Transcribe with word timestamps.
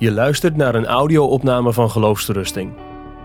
Je 0.00 0.10
luistert 0.10 0.56
naar 0.56 0.74
een 0.74 0.86
audio-opname 0.86 1.72
van 1.72 1.90
Geloofsterusting. 1.90 2.72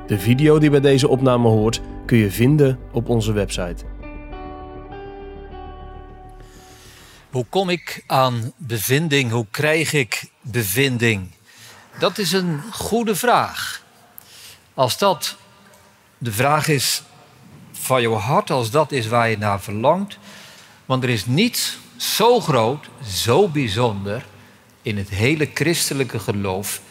De 0.07 0.19
video 0.19 0.59
die 0.59 0.69
bij 0.69 0.79
deze 0.79 1.07
opname 1.07 1.47
hoort 1.47 1.81
kun 2.05 2.17
je 2.17 2.31
vinden 2.31 2.79
op 2.91 3.09
onze 3.09 3.31
website. 3.31 3.83
Hoe 7.31 7.45
kom 7.49 7.69
ik 7.69 8.03
aan 8.07 8.53
bevinding? 8.57 9.31
Hoe 9.31 9.45
krijg 9.51 9.93
ik 9.93 10.29
bevinding? 10.41 11.31
Dat 11.99 12.17
is 12.17 12.31
een 12.31 12.61
goede 12.71 13.15
vraag. 13.15 13.83
Als 14.73 14.97
dat 14.97 15.35
de 16.17 16.31
vraag 16.31 16.67
is 16.67 17.03
van 17.71 18.01
jouw 18.01 18.13
hart, 18.13 18.49
als 18.49 18.71
dat 18.71 18.91
is 18.91 19.07
waar 19.07 19.29
je 19.29 19.37
naar 19.37 19.61
verlangt. 19.61 20.17
Want 20.85 21.03
er 21.03 21.09
is 21.09 21.25
niets 21.25 21.77
zo 21.95 22.39
groot, 22.39 22.89
zo 23.07 23.47
bijzonder 23.47 24.25
in 24.85 24.97
het 24.97 25.09
hele 25.09 25.49
christelijke 25.53 26.19
geloof 26.19 26.81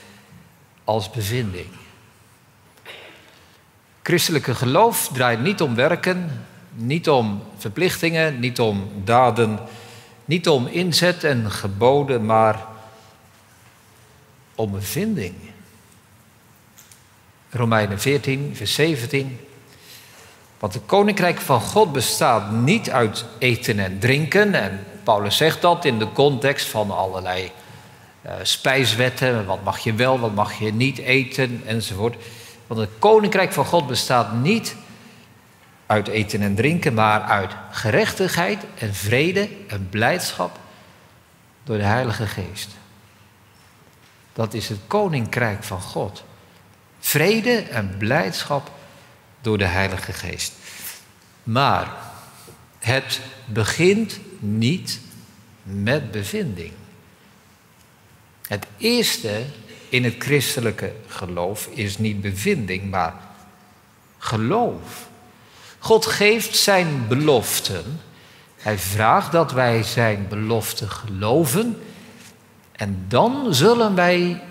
als 0.84 1.10
bevinding. 1.10 1.66
Christelijke 4.02 4.54
geloof 4.54 5.08
draait 5.12 5.40
niet 5.40 5.60
om 5.60 5.74
werken, 5.74 6.46
niet 6.72 7.08
om 7.08 7.42
verplichtingen, 7.56 8.40
niet 8.40 8.60
om 8.60 8.90
daden, 9.04 9.58
niet 10.24 10.48
om 10.48 10.66
inzet 10.66 11.24
en 11.24 11.50
geboden, 11.50 12.26
maar 12.26 12.66
om 14.54 14.72
bevinding. 14.72 15.34
Romeinen 17.50 18.00
14, 18.00 18.50
vers 18.54 18.74
17. 18.74 19.38
Want 20.58 20.74
het 20.74 20.82
koninkrijk 20.86 21.40
van 21.40 21.60
God 21.60 21.92
bestaat 21.92 22.50
niet 22.50 22.90
uit 22.90 23.24
eten 23.38 23.78
en 23.78 23.98
drinken. 23.98 24.54
En 24.54 24.86
Paulus 25.02 25.36
zegt 25.36 25.62
dat 25.62 25.84
in 25.84 25.98
de 25.98 26.12
context 26.12 26.66
van 26.66 26.90
allerlei 26.90 27.52
uh, 28.26 28.32
spijswetten. 28.42 29.46
Wat 29.46 29.64
mag 29.64 29.78
je 29.78 29.94
wel, 29.94 30.20
wat 30.20 30.34
mag 30.34 30.58
je 30.58 30.72
niet 30.72 30.98
eten 30.98 31.62
enzovoort. 31.66 32.16
Want 32.66 32.80
het 32.80 32.90
koninkrijk 32.98 33.52
van 33.52 33.64
God 33.64 33.86
bestaat 33.86 34.32
niet 34.32 34.76
uit 35.86 36.08
eten 36.08 36.40
en 36.40 36.54
drinken, 36.54 36.94
maar 36.94 37.20
uit 37.20 37.52
gerechtigheid 37.70 38.64
en 38.78 38.94
vrede 38.94 39.48
en 39.68 39.88
blijdschap 39.90 40.58
door 41.64 41.76
de 41.76 41.84
Heilige 41.84 42.26
Geest. 42.26 42.70
Dat 44.32 44.54
is 44.54 44.68
het 44.68 44.78
koninkrijk 44.86 45.64
van 45.64 45.80
God. 45.80 46.24
Vrede 47.00 47.56
en 47.56 47.94
blijdschap 47.98 48.70
door 49.40 49.58
de 49.58 49.66
Heilige 49.66 50.12
Geest. 50.12 50.52
Maar 51.42 51.88
het 52.78 53.20
begint 53.44 54.18
niet 54.38 55.00
met 55.62 56.10
bevinding. 56.10 56.72
Het 58.48 58.66
eerste 58.76 59.42
in 59.88 60.04
het 60.04 60.14
christelijke 60.18 60.92
geloof 61.06 61.66
is 61.66 61.98
niet 61.98 62.20
bevinding, 62.20 62.90
maar 62.90 63.14
geloof. 64.18 65.08
God 65.78 66.06
geeft 66.06 66.56
zijn 66.56 67.08
beloften. 67.08 68.00
Hij 68.56 68.78
vraagt 68.78 69.32
dat 69.32 69.52
wij 69.52 69.82
zijn 69.82 70.26
beloften 70.28 70.90
geloven. 70.90 71.82
En 72.72 73.04
dan 73.08 73.54
zullen 73.54 73.94
wij 73.94 74.42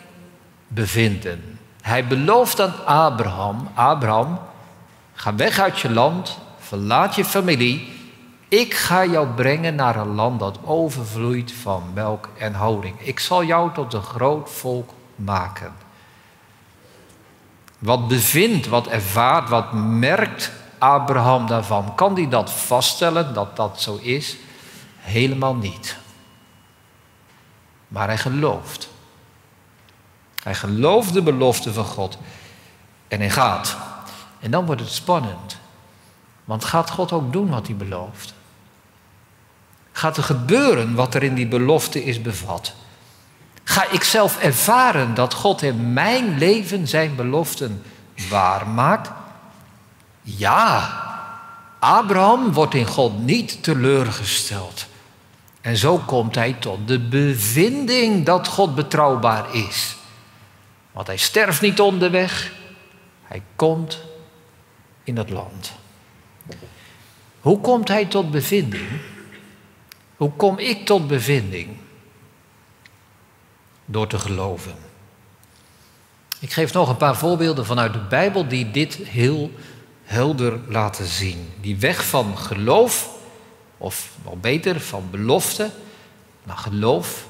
bevinden. 0.68 1.60
Hij 1.82 2.08
belooft 2.08 2.60
aan 2.60 2.86
Abraham: 2.86 3.70
Abraham, 3.74 4.40
ga 5.14 5.36
weg 5.36 5.60
uit 5.60 5.80
je 5.80 5.90
land, 5.90 6.38
verlaat 6.60 7.16
je 7.16 7.26
familie. 7.26 7.93
Ik 8.54 8.74
ga 8.74 9.06
jou 9.06 9.28
brengen 9.28 9.76
naar 9.76 9.96
een 9.96 10.16
land 10.16 10.40
dat 10.40 10.60
overvloeit 10.64 11.52
van 11.52 11.84
melk 11.94 12.30
en 12.38 12.56
honing. 12.56 13.00
Ik 13.00 13.20
zal 13.20 13.44
jou 13.44 13.74
tot 13.74 13.94
een 13.94 14.04
groot 14.04 14.50
volk 14.50 14.94
maken. 15.16 15.74
Wat 17.80 18.08
bevindt, 18.08 18.68
wat 18.68 18.88
ervaart, 18.88 19.50
wat 19.50 19.72
merkt 19.74 20.52
Abraham 20.78 21.48
daarvan? 21.48 21.96
Kan 21.96 22.14
hij 22.14 22.30
dat 22.30 22.52
vaststellen 22.52 23.34
dat 23.34 23.56
dat 23.56 23.82
zo 23.82 23.96
is? 23.96 24.38
Helemaal 24.98 25.56
niet. 25.56 25.98
Maar 27.88 28.08
hij 28.08 28.18
gelooft. 28.18 28.90
Hij 30.44 30.56
gelooft 30.56 31.14
de 31.14 31.22
belofte 31.22 31.74
van 31.74 31.86
God. 31.86 32.18
En 33.08 33.20
hij 33.20 33.30
gaat. 33.30 33.78
En 34.40 34.52
dan 34.52 34.66
wordt 34.66 34.82
het 34.82 34.92
spannend. 34.92 35.58
Want 36.44 36.66
gaat 36.66 36.90
God 36.90 37.12
ook 37.12 37.34
doen 37.34 37.50
wat 37.50 37.68
hij 37.68 37.76
belooft? 37.76 38.34
Gaat 39.96 40.18
er 40.18 40.24
gebeuren 40.24 40.96
wat 40.96 41.16
er 41.16 41.24
in 41.24 41.34
die 41.34 41.48
belofte 41.48 42.04
is 42.04 42.22
bevat? 42.22 42.74
Ga 43.64 43.90
ik 43.90 44.04
zelf 44.04 44.40
ervaren 44.40 45.14
dat 45.14 45.34
God 45.34 45.62
in 45.62 45.94
mijn 45.94 46.38
leven 46.38 46.88
zijn 46.88 47.16
beloften 47.16 47.84
waarmaakt? 48.30 49.12
Ja, 50.22 51.02
Abraham 51.80 52.54
wordt 52.54 52.74
in 52.74 52.86
God 52.86 53.20
niet 53.20 53.64
teleurgesteld. 53.64 54.86
En 55.62 55.78
zo 55.78 55.98
komt 55.98 56.36
hij 56.36 56.54
tot 56.54 56.88
de 56.88 57.00
bevinding 57.00 58.26
dat 58.26 58.48
God 58.48 58.76
betrouwbaar 58.76 59.56
is. 59.56 59.96
Want 60.92 61.08
hij 61.08 61.18
sterft 61.18 61.62
niet 61.62 61.80
onderweg, 61.80 62.52
hij 63.24 63.42
komt 63.56 64.00
in 65.04 65.18
het 65.18 65.30
land. 65.30 65.72
Hoe 67.40 67.60
komt 67.60 67.88
hij 67.88 68.06
tot 68.06 68.32
bevinding? 68.32 68.88
Hoe 70.18 70.32
kom 70.32 70.60
ik 70.60 70.86
tot 70.86 71.08
bevinding? 71.08 71.78
Door 73.86 74.08
te 74.08 74.20
geloven. 74.20 74.76
Ik 76.40 76.52
geef 76.52 76.74
nog 76.74 76.90
een 76.90 76.98
paar 76.98 77.18
voorbeelden 77.18 77.66
vanuit 77.66 77.94
de 77.94 78.00
Bijbel 78.00 78.48
die 78.48 78.72
dit 78.72 78.94
heel 78.94 79.52
helder 80.04 80.60
laten 80.68 81.06
zien. 81.06 81.50
Die 81.62 81.78
weg 81.78 82.06
van 82.06 82.38
geloof, 82.38 83.10
of 83.78 84.12
wel 84.24 84.38
beter 84.38 84.80
van 84.80 85.08
belofte, 85.12 85.70
naar 86.44 86.58
geloof, 86.58 87.28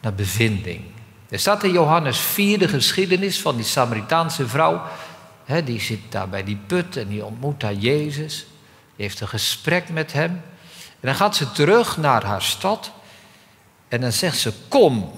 naar 0.00 0.14
bevinding. 0.14 0.80
Er 1.28 1.38
staat 1.38 1.64
in 1.64 1.72
Johannes 1.72 2.18
4 2.18 2.58
de 2.58 2.68
geschiedenis 2.68 3.40
van 3.40 3.56
die 3.56 3.64
Samaritaanse 3.64 4.48
vrouw. 4.48 4.82
die 5.64 5.80
zit 5.80 6.00
daar 6.08 6.28
bij 6.28 6.44
die 6.44 6.58
put 6.66 6.96
en 6.96 7.08
die 7.08 7.24
ontmoet 7.24 7.60
daar 7.60 7.74
Jezus. 7.74 8.46
Die 8.96 9.06
heeft 9.06 9.20
een 9.20 9.28
gesprek 9.28 9.88
met 9.88 10.12
hem. 10.12 10.40
En 11.00 11.06
dan 11.06 11.14
gaat 11.14 11.36
ze 11.36 11.52
terug 11.52 11.96
naar 11.96 12.24
haar 12.24 12.42
stad. 12.42 12.90
En 13.88 14.00
dan 14.00 14.12
zegt 14.12 14.38
ze: 14.38 14.52
Kom, 14.68 15.12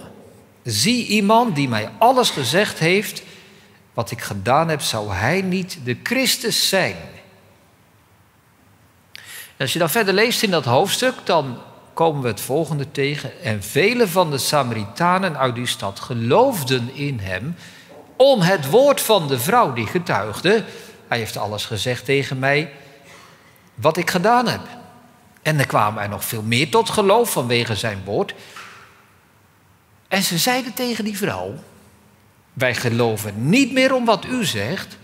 zie 0.64 1.06
iemand 1.06 1.54
die 1.54 1.68
mij 1.68 1.90
alles 1.98 2.30
gezegd 2.30 2.78
heeft 2.78 3.22
wat 3.94 4.10
ik 4.10 4.20
gedaan 4.20 4.68
heb, 4.68 4.80
zou 4.80 5.12
hij 5.12 5.42
niet 5.42 5.78
de 5.84 5.96
Christus 6.02 6.68
zijn? 6.68 6.96
En 9.56 9.66
als 9.66 9.72
je 9.72 9.78
dan 9.78 9.90
verder 9.90 10.14
leest 10.14 10.42
in 10.42 10.50
dat 10.50 10.64
hoofdstuk, 10.64 11.14
dan 11.24 11.58
komen 11.94 12.22
we 12.22 12.28
het 12.28 12.40
volgende 12.40 12.90
tegen. 12.90 13.42
En 13.42 13.62
vele 13.62 14.08
van 14.08 14.30
de 14.30 14.38
Samaritanen 14.38 15.38
uit 15.38 15.54
die 15.54 15.66
stad 15.66 16.00
geloofden 16.00 16.94
in 16.94 17.18
hem 17.18 17.56
om 18.16 18.40
het 18.40 18.70
woord 18.70 19.00
van 19.00 19.28
de 19.28 19.38
vrouw 19.38 19.72
die 19.72 19.86
getuigde. 19.86 20.64
Hij 21.08 21.18
heeft 21.18 21.36
alles 21.36 21.64
gezegd 21.64 22.04
tegen 22.04 22.38
mij 22.38 22.72
wat 23.74 23.96
ik 23.96 24.10
gedaan 24.10 24.48
heb. 24.48 24.79
En 25.42 25.58
er 25.58 25.66
kwamen 25.66 26.02
er 26.02 26.08
nog 26.08 26.24
veel 26.24 26.42
meer 26.42 26.70
tot 26.70 26.90
geloof 26.90 27.32
vanwege 27.32 27.76
zijn 27.76 28.04
woord. 28.04 28.34
En 30.08 30.22
ze 30.22 30.38
zeiden 30.38 30.74
tegen 30.74 31.04
die 31.04 31.16
vrouw: 31.16 31.54
wij 32.52 32.74
geloven 32.74 33.48
niet 33.48 33.72
meer 33.72 33.94
om 33.94 34.04
wat 34.04 34.24
u 34.24 34.44
zegt, 34.44 34.98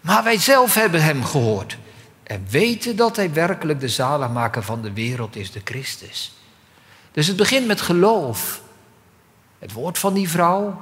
maar 0.00 0.24
wij 0.24 0.38
zelf 0.38 0.74
hebben 0.74 1.02
hem 1.02 1.24
gehoord 1.24 1.78
en 2.22 2.46
weten 2.50 2.96
dat 2.96 3.16
hij 3.16 3.32
werkelijk 3.32 3.80
de 3.80 3.88
zaligmaker 3.88 4.62
van 4.62 4.82
de 4.82 4.92
wereld 4.92 5.36
is, 5.36 5.52
de 5.52 5.60
Christus. 5.64 6.32
Dus 7.12 7.26
het 7.26 7.36
begint 7.36 7.66
met 7.66 7.80
geloof. 7.80 8.64
Het 9.58 9.72
woord 9.72 9.98
van 9.98 10.14
die 10.14 10.28
vrouw, 10.28 10.80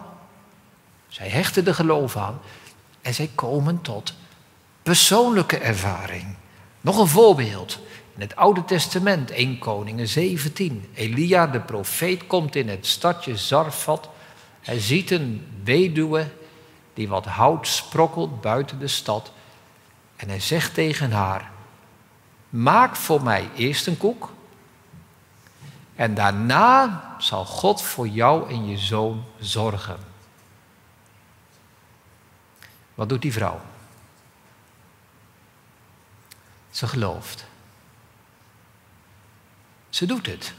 zij 1.08 1.28
hechten 1.28 1.64
de 1.64 1.74
geloof 1.74 2.16
aan 2.16 2.40
en 3.02 3.14
zij 3.14 3.30
komen 3.34 3.80
tot 3.80 4.14
persoonlijke 4.82 5.58
ervaring. 5.58 6.36
Nog 6.80 6.98
een 6.98 7.08
voorbeeld. 7.08 7.78
In 8.14 8.20
het 8.20 8.36
Oude 8.36 8.64
Testament, 8.64 9.30
1 9.30 9.58
Koningen 9.58 10.08
17. 10.08 10.90
Elia 10.94 11.46
de 11.46 11.60
profeet 11.60 12.26
komt 12.26 12.56
in 12.56 12.68
het 12.68 12.86
stadje 12.86 13.36
Zarfat 13.36 14.08
hij 14.64 14.80
ziet 14.80 15.10
een 15.10 15.46
weduwe 15.64 16.30
die 16.94 17.08
wat 17.08 17.24
hout 17.24 17.66
sprokkelt 17.66 18.40
buiten 18.40 18.78
de 18.78 18.88
stad. 18.88 19.32
En 20.16 20.28
hij 20.28 20.40
zegt 20.40 20.74
tegen 20.74 21.12
haar: 21.12 21.50
Maak 22.48 22.96
voor 22.96 23.22
mij 23.22 23.50
eerst 23.56 23.86
een 23.86 23.96
koek. 23.96 24.32
En 25.94 26.14
daarna 26.14 27.16
zal 27.18 27.44
God 27.44 27.82
voor 27.82 28.08
jou 28.08 28.50
en 28.50 28.68
je 28.68 28.78
zoon 28.78 29.24
zorgen. 29.40 29.98
Wat 32.94 33.08
doet 33.08 33.22
die 33.22 33.32
vrouw? 33.32 33.60
Ze 36.70 36.86
gelooft. 36.86 37.46
Ze 39.94 40.06
doet 40.06 40.26
het. 40.26 40.52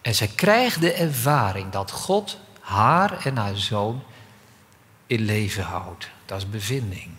En 0.00 0.14
zij 0.14 0.26
krijgt 0.26 0.80
de 0.80 0.92
ervaring 0.92 1.70
dat 1.70 1.90
God 1.90 2.38
haar 2.60 3.26
en 3.26 3.36
haar 3.36 3.56
zoon 3.56 4.02
in 5.06 5.20
leven 5.20 5.62
houdt. 5.62 6.08
Dat 6.24 6.38
is 6.38 6.50
bevinding. 6.50 7.10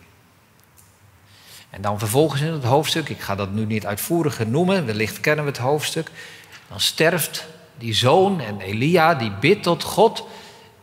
En 1.70 1.82
dan 1.82 2.00
vervolgens 2.00 2.42
in 2.42 2.52
het 2.52 2.64
hoofdstuk, 2.64 3.10
ik 3.10 3.20
ga 3.20 3.36
dat 3.36 3.52
nu 3.52 3.66
niet 3.66 3.86
uitvoerig 3.86 4.48
noemen, 4.48 4.86
wellicht 4.86 5.20
kennen 5.20 5.46
we 5.46 5.52
het 5.52 5.60
hoofdstuk. 5.60 6.12
Dan 6.68 6.80
sterft 6.80 7.48
die 7.78 7.94
zoon 7.94 8.40
en 8.40 8.62
Elia, 8.62 9.14
die 9.14 9.32
bidt 9.32 9.64
tot 9.64 9.84
God. 9.84 10.28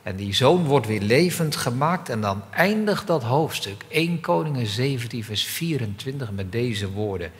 En 0.02 0.16
die 0.16 0.34
zoon 0.34 0.64
wordt 0.64 0.86
weer 0.86 1.02
levend 1.02 1.56
gemaakt. 1.56 2.08
En 2.08 2.20
dan 2.20 2.42
eindigt 2.50 3.06
dat 3.06 3.22
hoofdstuk, 3.22 3.84
1 3.88 4.20
Koningen 4.20 4.66
17, 4.66 5.24
vers 5.24 5.44
24, 5.44 6.30
met 6.30 6.52
deze 6.52 6.90
woorden. 6.90 7.32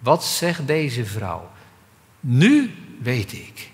Wat 0.00 0.24
zegt 0.24 0.66
deze 0.66 1.04
vrouw? 1.04 1.50
Nu 2.20 2.74
weet 3.00 3.32
ik 3.32 3.70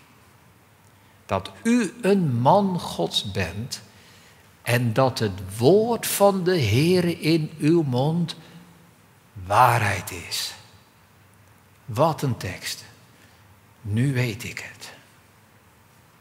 dat 1.27 1.51
u 1.63 1.95
een 2.01 2.41
man 2.41 2.81
Gods 2.81 3.31
bent 3.31 3.83
en 4.63 4.93
dat 4.93 5.19
het 5.19 5.59
woord 5.59 6.07
van 6.07 6.45
de 6.45 6.57
Heer 6.57 7.21
in 7.21 7.51
uw 7.59 7.83
mond 7.83 8.37
waarheid 9.45 10.11
is. 10.11 10.55
Wat 11.85 12.23
een 12.23 12.37
tekst. 12.37 12.85
Nu 13.81 14.13
weet 14.13 14.45
ik 14.45 14.59
het. 14.59 14.93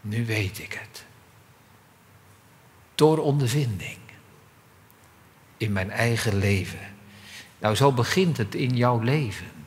Nu 0.01 0.25
weet 0.25 0.59
ik 0.59 0.73
het. 0.73 1.05
Door 2.95 3.17
ondervinding. 3.17 3.97
In 5.57 5.71
mijn 5.71 5.91
eigen 5.91 6.35
leven. 6.35 6.93
Nou, 7.59 7.75
zo 7.75 7.91
begint 7.91 8.37
het 8.37 8.55
in 8.55 8.77
jouw 8.77 8.99
leven. 8.99 9.64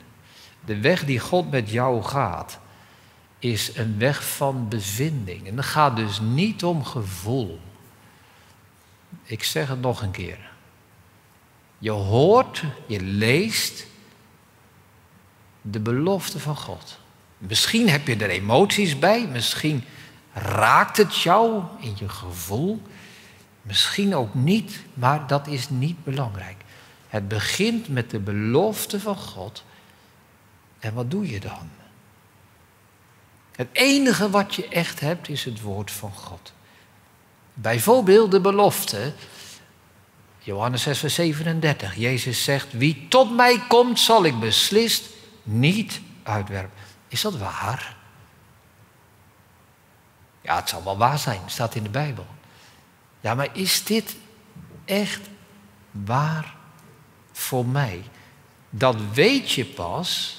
De 0.68 0.80
weg 0.80 1.04
die 1.04 1.18
God 1.18 1.50
met 1.50 1.70
jou 1.70 2.02
gaat, 2.02 2.58
is 3.38 3.76
een 3.76 3.98
weg 3.98 4.28
van 4.28 4.68
bevinding. 4.68 5.46
En 5.46 5.56
het 5.56 5.66
gaat 5.66 5.96
dus 5.96 6.20
niet 6.20 6.64
om 6.64 6.84
gevoel. 6.84 7.60
Ik 9.22 9.44
zeg 9.44 9.68
het 9.68 9.80
nog 9.80 10.02
een 10.02 10.10
keer. 10.10 10.38
Je 11.78 11.90
hoort, 11.90 12.62
je 12.86 13.00
leest 13.00 13.86
de 15.62 15.80
belofte 15.80 16.40
van 16.40 16.56
God. 16.56 16.98
Misschien 17.38 17.88
heb 17.88 18.06
je 18.06 18.16
er 18.16 18.30
emoties 18.30 18.98
bij, 18.98 19.26
misschien 19.26 19.84
raakt 20.32 20.96
het 20.96 21.16
jou 21.16 21.62
in 21.80 21.94
je 21.98 22.08
gevoel, 22.08 22.82
misschien 23.62 24.14
ook 24.14 24.34
niet, 24.34 24.84
maar 24.94 25.26
dat 25.26 25.46
is 25.46 25.68
niet 25.68 26.04
belangrijk. 26.04 26.56
Het 27.08 27.28
begint 27.28 27.88
met 27.88 28.10
de 28.10 28.18
belofte 28.18 29.00
van 29.00 29.16
God. 29.16 29.64
En 30.78 30.94
wat 30.94 31.10
doe 31.10 31.30
je 31.30 31.40
dan? 31.40 31.70
Het 33.52 33.68
enige 33.72 34.30
wat 34.30 34.54
je 34.54 34.68
echt 34.68 35.00
hebt 35.00 35.28
is 35.28 35.44
het 35.44 35.60
woord 35.60 35.90
van 35.90 36.12
God. 36.12 36.52
Bijvoorbeeld 37.54 38.30
de 38.30 38.40
belofte 38.40 39.12
Johannes 40.48 40.82
6, 40.82 40.98
vers 40.98 41.14
37. 41.14 41.96
Jezus 41.96 42.44
zegt, 42.44 42.72
wie 42.72 43.06
tot 43.08 43.36
mij 43.36 43.60
komt, 43.68 44.00
zal 44.00 44.24
ik 44.24 44.40
beslist 44.40 45.04
niet 45.42 46.00
uitwerpen. 46.22 46.78
Is 47.08 47.20
dat 47.20 47.36
waar? 47.36 47.96
Ja, 50.40 50.56
het 50.56 50.68
zal 50.68 50.84
wel 50.84 50.96
waar 50.96 51.18
zijn, 51.18 51.40
staat 51.46 51.74
in 51.74 51.82
de 51.82 51.88
Bijbel. 51.88 52.26
Ja, 53.20 53.34
maar 53.34 53.48
is 53.52 53.84
dit 53.84 54.16
echt 54.84 55.20
waar 55.90 56.54
voor 57.32 57.66
mij? 57.66 58.02
Dat 58.70 58.96
weet 59.12 59.52
je 59.52 59.64
pas 59.64 60.37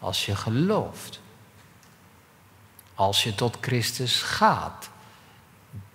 als 0.00 0.26
je 0.26 0.36
gelooft. 0.36 1.20
Als 2.94 3.22
je 3.22 3.34
tot 3.34 3.56
Christus 3.60 4.22
gaat. 4.22 4.90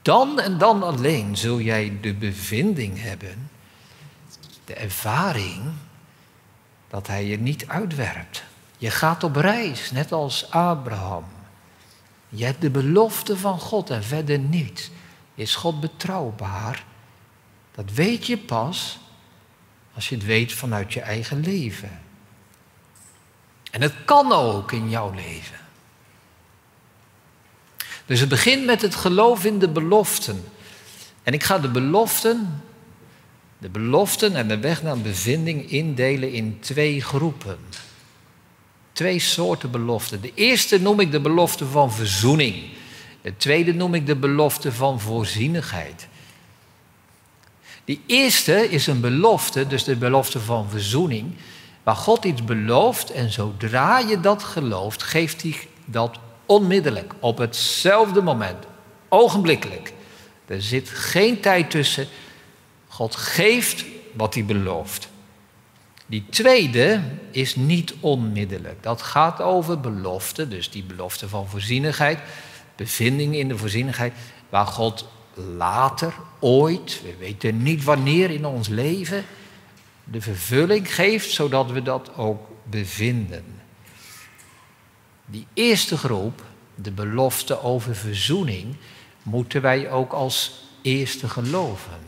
Dan 0.02 0.40
en 0.40 0.58
dan 0.58 0.84
alleen 0.84 1.38
zul 1.38 1.60
jij 1.60 1.98
de 2.02 2.14
bevinding 2.14 3.02
hebben, 3.02 3.50
de 4.66 4.74
ervaring, 4.74 5.62
dat 6.88 7.08
hij 7.08 7.26
je 7.26 7.40
niet 7.40 7.68
uitwerpt. 7.68 8.44
Je 8.78 8.92
gaat 8.92 9.24
op 9.24 9.36
reis, 9.36 9.92
net 9.92 10.12
als 10.12 10.52
Abraham. 10.52 11.24
Je 12.30 12.46
hebt 12.46 12.62
de 12.62 12.70
belofte 12.70 13.38
van 13.38 13.60
God 13.60 13.90
en 13.90 14.04
verder 14.04 14.40
niet. 14.40 14.92
Is 15.36 15.56
God 15.56 15.80
betrouwbaar? 15.80 16.86
Dat 17.72 17.92
weet 17.92 18.28
je 18.28 18.38
pas 18.38 18.98
als 19.94 20.10
je 20.10 20.16
het 20.16 20.26
weet 20.26 20.54
vanuit 20.54 20.94
je 20.94 21.02
eigen 21.02 21.40
leven. 21.40 22.02
En 23.76 23.82
het 23.82 23.94
kan 24.06 24.32
ook 24.32 24.72
in 24.72 24.90
jouw 24.90 25.14
leven. 25.14 25.60
Dus 28.06 28.20
het 28.20 28.30
begint 28.30 28.66
met 28.66 28.82
het 28.82 28.96
geloof 28.96 29.46
in 29.46 29.60
de 29.60 29.70
beloften. 29.70 30.44
En 31.24 31.34
ik 31.34 31.44
ga 31.44 31.60
de 31.60 31.70
beloften, 31.70 32.64
de 33.58 33.70
beloften 33.70 34.36
en 34.36 34.48
de 34.48 34.58
weg 34.58 34.84
naar 34.84 34.98
bevinding 34.98 35.70
indelen 35.70 36.32
in 36.32 36.58
twee 36.60 37.02
groepen. 37.02 37.58
Twee 38.92 39.20
soorten 39.20 39.72
beloften. 39.72 40.22
De 40.22 40.32
eerste 40.34 40.82
noem 40.82 41.00
ik 41.00 41.12
de 41.12 41.22
belofte 41.22 41.66
van 41.66 41.94
verzoening. 41.94 42.56
De 43.22 43.38
tweede 43.38 43.74
noem 43.74 43.94
ik 43.94 44.06
de 44.06 44.16
belofte 44.16 44.72
van 44.72 45.00
voorzienigheid. 45.00 46.08
Die 47.86 48.02
eerste 48.06 48.70
is 48.70 48.88
een 48.88 49.02
belofte, 49.02 49.68
dus 49.68 49.84
de 49.84 49.96
belofte 49.96 50.40
van 50.40 50.70
verzoening, 50.70 51.34
waar 51.86 51.96
God 51.96 52.26
iets 52.26 52.44
belooft 52.44 53.12
en 53.12 53.32
zodra 53.32 54.00
je 54.00 54.20
dat 54.20 54.44
gelooft, 54.44 55.04
geeft 55.04 55.42
hij 55.42 55.56
dat 55.86 56.20
Onmiddellijk, 56.46 57.14
op 57.20 57.38
hetzelfde 57.38 58.22
moment, 58.22 58.66
ogenblikkelijk. 59.10 59.94
Er 60.46 60.62
zit 60.62 60.90
geen 60.90 61.40
tijd 61.40 61.72
tussen. 61.72 62.08
God 62.88 63.16
geeft 63.16 63.86
wat 64.14 64.34
hij 64.34 64.46
belooft. 64.46 65.10
Die 66.06 66.26
tweede 66.30 67.02
is 67.32 67.56
niet 67.56 67.94
onmiddellijk. 68.00 68.84
Dat 68.84 69.02
gaat 69.02 69.42
over 69.42 69.80
belofte, 69.80 70.48
dus 70.48 70.70
die 70.70 70.84
belofte 70.84 71.30
van 71.30 71.48
voorzienigheid, 71.48 72.20
bevinding 72.76 73.36
in 73.36 73.48
de 73.48 73.58
voorzienigheid, 73.58 74.14
waar 74.50 74.68
God 74.68 75.08
later, 75.34 76.14
ooit, 76.40 77.02
we 77.04 77.16
weten 77.20 77.64
niet 77.64 77.84
wanneer 77.84 78.30
in 78.30 78.46
ons 78.46 78.68
leven, 78.68 79.26
de 80.12 80.22
vervulling 80.22 80.96
geeft, 80.96 81.30
zodat 81.32 81.72
we 81.72 81.82
dat 81.82 82.16
ook 82.16 82.48
bevinden. 82.64 83.62
Die 85.26 85.48
eerste 85.54 85.98
groep, 85.98 86.44
de 86.76 86.92
belofte 86.92 87.62
over 87.62 87.96
verzoening, 87.96 88.76
moeten 89.24 89.62
wij 89.62 89.90
ook 89.90 90.12
als 90.12 90.64
eerste 90.82 91.30
geloven. 91.30 92.00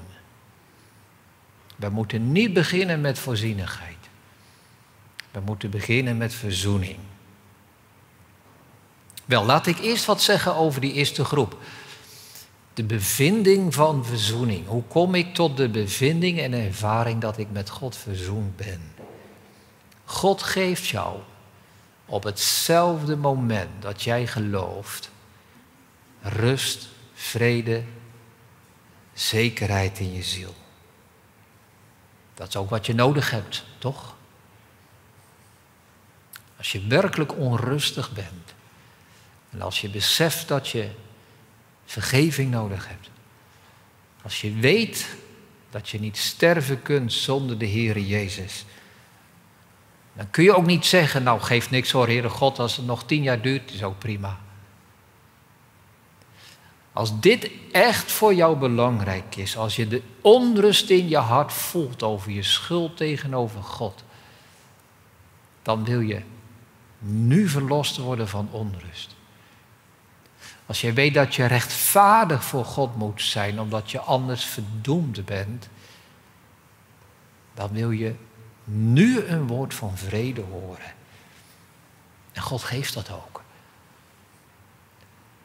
We 1.75 1.89
moeten 1.89 2.31
niet 2.31 2.53
beginnen 2.53 3.01
met 3.01 3.19
voorzienigheid. 3.19 3.95
We 5.31 5.39
moeten 5.39 5.69
beginnen 5.69 6.17
met 6.17 6.33
verzoening. 6.33 6.97
Wel, 9.25 9.45
laat 9.45 9.67
ik 9.67 9.79
eerst 9.79 10.05
wat 10.05 10.21
zeggen 10.21 10.55
over 10.55 10.81
die 10.81 10.93
eerste 10.93 11.25
groep. 11.25 11.57
De 12.77 12.83
bevinding 12.83 13.73
van 13.73 14.05
verzoening. 14.05 14.67
Hoe 14.67 14.83
kom 14.83 15.15
ik 15.15 15.33
tot 15.33 15.57
de 15.57 15.69
bevinding 15.69 16.39
en 16.39 16.53
ervaring 16.53 17.21
dat 17.21 17.37
ik 17.37 17.51
met 17.51 17.69
God 17.69 17.95
verzoend 17.95 18.55
ben? 18.55 18.93
God 20.05 20.43
geeft 20.43 20.87
jou 20.87 21.19
op 22.05 22.23
hetzelfde 22.23 23.15
moment 23.15 23.81
dat 23.81 24.03
jij 24.03 24.27
gelooft, 24.27 25.11
rust, 26.21 26.87
vrede, 27.13 27.83
zekerheid 29.13 29.99
in 29.99 30.13
je 30.13 30.23
ziel. 30.23 30.55
Dat 32.33 32.47
is 32.47 32.55
ook 32.55 32.69
wat 32.69 32.85
je 32.85 32.93
nodig 32.93 33.31
hebt, 33.31 33.63
toch? 33.77 34.15
Als 36.57 36.71
je 36.71 36.87
werkelijk 36.87 37.37
onrustig 37.37 38.11
bent 38.13 38.53
en 39.49 39.61
als 39.61 39.81
je 39.81 39.89
beseft 39.89 40.47
dat 40.47 40.67
je 40.67 40.89
vergeving 41.87 42.51
nodig 42.51 42.87
hebt, 42.87 43.09
als 44.23 44.41
je 44.41 44.53
weet 44.53 45.15
dat 45.69 45.89
je 45.89 45.99
niet 45.99 46.17
sterven 46.17 46.81
kunt 46.81 47.13
zonder 47.13 47.57
de 47.57 47.67
Heere 47.67 48.07
Jezus, 48.07 48.65
dan 50.13 50.29
kun 50.29 50.43
je 50.43 50.55
ook 50.55 50.65
niet 50.65 50.85
zeggen, 50.85 51.23
nou 51.23 51.39
geeft 51.39 51.69
niks 51.69 51.91
hoor, 51.91 52.07
Heere 52.07 52.29
God, 52.29 52.59
als 52.59 52.75
het 52.75 52.85
nog 52.85 53.03
tien 53.05 53.23
jaar 53.23 53.41
duurt, 53.41 53.73
is 53.73 53.83
ook 53.83 53.99
prima. 53.99 54.39
Als 56.93 57.19
dit 57.19 57.49
echt 57.71 58.11
voor 58.11 58.33
jou 58.33 58.57
belangrijk 58.57 59.35
is, 59.35 59.57
als 59.57 59.75
je 59.75 59.87
de 59.87 60.01
onrust 60.21 60.89
in 60.89 61.09
je 61.09 61.17
hart 61.17 61.53
voelt 61.53 62.03
over 62.03 62.31
je 62.31 62.43
schuld 62.43 62.97
tegenover 62.97 63.63
God, 63.63 64.03
dan 65.61 65.83
wil 65.83 65.99
je 65.99 66.21
nu 66.99 67.47
verlost 67.47 67.97
worden 67.97 68.27
van 68.27 68.47
onrust. 68.51 69.15
Als 70.67 70.81
je 70.81 70.93
weet 70.93 71.13
dat 71.13 71.35
je 71.35 71.45
rechtvaardig 71.45 72.43
voor 72.43 72.65
God 72.65 72.95
moet 72.95 73.21
zijn, 73.21 73.59
omdat 73.59 73.91
je 73.91 73.99
anders 73.99 74.45
verdoemd 74.45 75.25
bent, 75.25 75.69
dan 77.53 77.69
wil 77.71 77.91
je 77.91 78.13
nu 78.63 79.25
een 79.25 79.47
woord 79.47 79.73
van 79.73 79.97
vrede 79.97 80.41
horen. 80.41 80.93
En 82.31 82.41
God 82.41 82.63
geeft 82.63 82.93
dat 82.93 83.11
ook. 83.11 83.41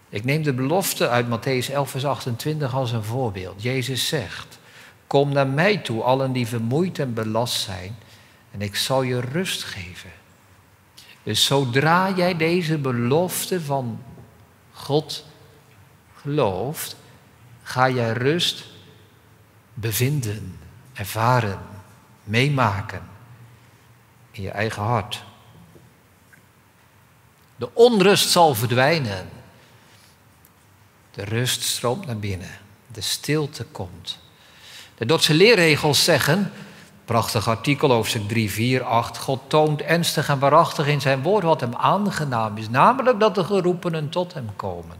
Ik 0.09 0.25
neem 0.25 0.43
de 0.43 0.52
belofte 0.52 1.09
uit 1.09 1.26
Matthäus 1.26 1.73
11, 1.73 1.91
vers 1.91 2.05
28 2.05 2.75
als 2.75 2.93
een 2.93 3.05
voorbeeld. 3.05 3.62
Jezus 3.62 4.09
zegt: 4.09 4.59
Kom 5.07 5.33
naar 5.33 5.47
mij 5.47 5.76
toe, 5.76 6.02
allen 6.02 6.33
die 6.33 6.47
vermoeid 6.47 6.99
en 6.99 7.14
belast 7.14 7.62
zijn, 7.62 7.97
en 8.50 8.62
ik 8.62 8.76
zal 8.76 9.02
je 9.02 9.21
rust 9.21 9.64
geven. 9.64 10.11
Dus 11.23 11.45
zodra 11.45 12.11
jij 12.11 12.37
deze 12.37 12.79
belofte 12.79 13.61
van 13.61 14.02
God 14.83 15.25
gelooft, 16.21 16.97
ga 17.62 17.89
jij 17.89 18.12
rust 18.12 18.65
bevinden, 19.75 20.59
ervaren, 20.93 21.61
meemaken 22.25 23.03
in 24.31 24.43
je 24.43 24.51
eigen 24.51 24.83
hart. 24.83 25.25
De 27.57 27.75
onrust 27.75 28.29
zal 28.29 28.55
verdwijnen. 28.55 29.29
De 31.11 31.25
rust 31.25 31.62
stroomt 31.62 32.07
naar 32.07 32.19
binnen. 32.19 32.59
De 32.87 33.01
stilte 33.01 33.65
komt. 33.65 34.19
De 34.95 35.07
Dordtse 35.07 35.35
leerregels 35.35 36.05
zeggen, 36.05 36.53
prachtig 37.04 37.49
artikel 37.49 37.90
hoofdstuk 37.90 38.28
3, 38.28 38.50
4, 38.50 38.82
8, 38.82 39.18
God 39.18 39.40
toont 39.47 39.82
ernstig 39.82 40.28
en 40.28 40.38
waarachtig 40.38 40.87
in 40.87 41.00
zijn 41.00 41.23
woord 41.23 41.44
wat 41.44 41.61
hem 41.61 41.75
aangenaam 41.75 42.56
is, 42.56 42.68
namelijk 42.68 43.21
dat 43.21 43.35
de 43.35 43.44
geroepenen 43.44 44.09
tot 44.09 44.35
hem 44.35 44.49
komen. 44.56 44.97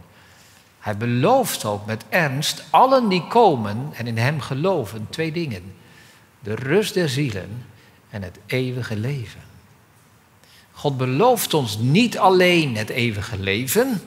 Hij 0.79 0.97
belooft 0.97 1.65
ook 1.65 1.85
met 1.85 2.03
ernst 2.09 2.63
allen 2.69 3.09
die 3.09 3.27
komen 3.27 3.89
en 3.93 4.07
in 4.07 4.17
hem 4.17 4.41
geloven 4.41 5.07
twee 5.09 5.31
dingen. 5.31 5.75
De 6.39 6.55
rust 6.55 6.93
der 6.93 7.09
zielen 7.09 7.65
en 8.09 8.21
het 8.21 8.39
eeuwige 8.45 8.95
leven. 8.95 9.41
God 10.71 10.97
belooft 10.97 11.53
ons 11.53 11.77
niet 11.77 12.17
alleen 12.17 12.77
het 12.77 12.89
eeuwige 12.89 13.39
leven. 13.39 14.01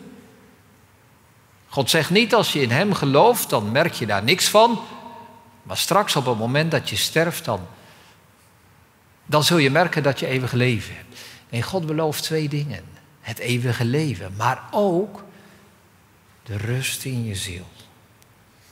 God 1.68 1.90
zegt 1.90 2.10
niet 2.10 2.34
als 2.34 2.52
je 2.52 2.60
in 2.60 2.70
Hem 2.70 2.94
gelooft, 2.94 3.50
dan 3.50 3.72
merk 3.72 3.92
je 3.92 4.06
daar 4.06 4.22
niks 4.22 4.48
van. 4.48 4.80
Maar 5.62 5.76
straks 5.76 6.16
op 6.16 6.26
het 6.26 6.38
moment 6.38 6.70
dat 6.70 6.90
je 6.90 6.96
sterft, 6.96 7.44
dan, 7.44 7.60
dan 9.26 9.44
zul 9.44 9.58
je 9.58 9.70
merken 9.70 10.02
dat 10.02 10.20
je 10.20 10.26
eeuwig 10.26 10.52
leven 10.52 10.94
hebt. 10.94 11.20
Nee, 11.50 11.62
God 11.62 11.86
belooft 11.86 12.22
twee 12.22 12.48
dingen. 12.48 12.84
Het 13.20 13.38
eeuwige 13.38 13.84
leven, 13.84 14.32
maar 14.36 14.62
ook 14.70 15.24
de 16.42 16.56
rust 16.56 17.04
in 17.04 17.24
je 17.24 17.34
ziel. 17.34 17.66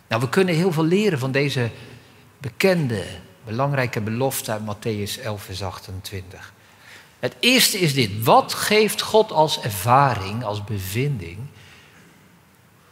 Nou, 0.09 0.23
we 0.23 0.29
kunnen 0.29 0.55
heel 0.55 0.73
veel 0.73 0.85
leren 0.85 1.19
van 1.19 1.33
deze 1.33 1.71
bekende, 2.39 3.05
belangrijke 3.45 4.01
belofte 4.01 4.53
uit 4.53 4.63
Matthäus 4.63 5.23
11, 5.23 5.43
vers 5.43 5.63
28. 5.63 6.53
Het 7.19 7.37
eerste 7.41 7.79
is 7.79 7.95
dit. 7.95 8.23
Wat 8.23 8.55
geeft 8.55 9.01
God 9.03 9.33
als 9.33 9.61
ervaring, 9.61 10.45
als 10.45 10.65
bevinding? 10.65 11.39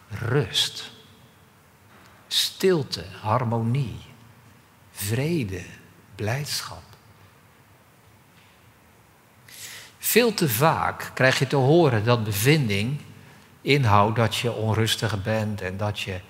Rust. 0.08 0.90
Stilte, 2.28 3.04
harmonie, 3.20 3.96
vrede, 4.92 5.62
blijdschap. 6.14 6.82
Veel 10.12 10.34
te 10.34 10.48
vaak 10.48 11.10
krijg 11.14 11.38
je 11.38 11.46
te 11.46 11.56
horen 11.56 12.04
dat 12.04 12.24
bevinding 12.24 13.00
inhoudt 13.60 14.16
dat 14.16 14.36
je 14.36 14.52
onrustig 14.52 15.22
bent 15.22 15.60
en 15.60 15.76
dat 15.76 16.00
je, 16.00 16.20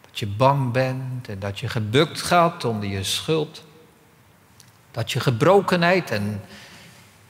dat 0.00 0.18
je 0.18 0.26
bang 0.26 0.72
bent 0.72 1.28
en 1.28 1.38
dat 1.38 1.60
je 1.60 1.68
gebukt 1.68 2.22
gaat 2.22 2.64
onder 2.64 2.88
je 2.88 3.04
schuld. 3.04 3.64
Dat 4.90 5.12
je 5.12 5.20
gebrokenheid 5.20 6.10
en 6.10 6.42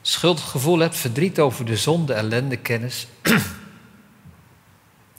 schuldgevoel 0.01 0.79
hebt, 0.79 0.97
verdriet 0.97 1.39
over 1.39 1.65
de 1.65 1.77
zonde, 1.77 2.13
ellende, 2.13 2.57
kennis. 2.57 3.07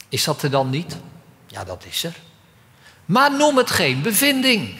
Is 0.09 0.23
dat 0.23 0.41
er 0.41 0.51
dan 0.51 0.69
niet? 0.69 0.97
Ja, 1.47 1.63
dat 1.63 1.85
is 1.85 2.03
er. 2.03 2.15
Maar 3.05 3.37
noem 3.37 3.57
het 3.57 3.71
geen 3.71 4.01
bevinding. 4.01 4.75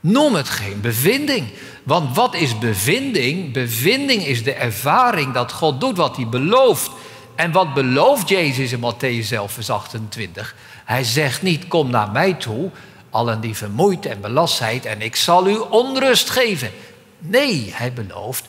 Noem 0.00 0.34
het 0.34 0.48
geen 0.48 0.80
bevinding. 0.80 1.52
Want 1.82 2.16
wat 2.16 2.34
is 2.34 2.58
bevinding? 2.58 3.52
Bevinding 3.52 4.26
is 4.26 4.44
de 4.44 4.52
ervaring 4.52 5.32
dat 5.32 5.52
God 5.52 5.80
doet 5.80 5.96
wat 5.96 6.16
hij 6.16 6.28
belooft. 6.28 6.90
En 7.34 7.52
wat 7.52 7.74
belooft 7.74 8.28
Jezus 8.28 8.72
in 8.72 8.80
Matthäus 8.80 9.32
11, 9.32 9.52
vers 9.52 9.70
28? 9.70 10.54
Hij 10.84 11.04
zegt 11.04 11.42
niet, 11.42 11.68
kom 11.68 11.90
naar 11.90 12.10
mij 12.10 12.34
toe, 12.34 12.70
allen 13.10 13.40
die 13.40 13.56
vermoeid 13.56 14.06
en 14.06 14.20
belast 14.20 14.56
zijn, 14.56 14.84
en 14.84 15.02
ik 15.02 15.16
zal 15.16 15.48
u 15.48 15.56
onrust 15.56 16.30
geven. 16.30 16.70
Nee, 17.18 17.72
hij 17.74 17.92
belooft 17.92 18.44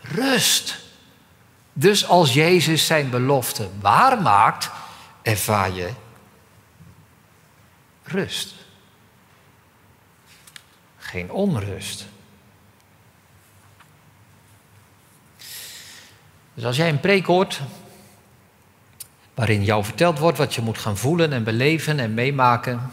rust. 0.00 0.78
Dus 1.72 2.08
als 2.08 2.32
Jezus 2.32 2.86
zijn 2.86 3.10
belofte 3.10 3.68
waarmaakt, 3.80 4.70
ervaar 5.22 5.72
je 5.72 5.88
rust. 8.02 8.54
Geen 11.06 11.30
onrust. 11.30 12.06
Dus 16.54 16.64
als 16.64 16.76
jij 16.76 16.88
een 16.88 17.00
preek 17.00 17.26
hoort 17.26 17.60
waarin 19.34 19.64
jou 19.64 19.84
verteld 19.84 20.18
wordt 20.18 20.38
wat 20.38 20.54
je 20.54 20.60
moet 20.60 20.78
gaan 20.78 20.96
voelen 20.96 21.32
en 21.32 21.44
beleven 21.44 21.98
en 21.98 22.14
meemaken 22.14 22.90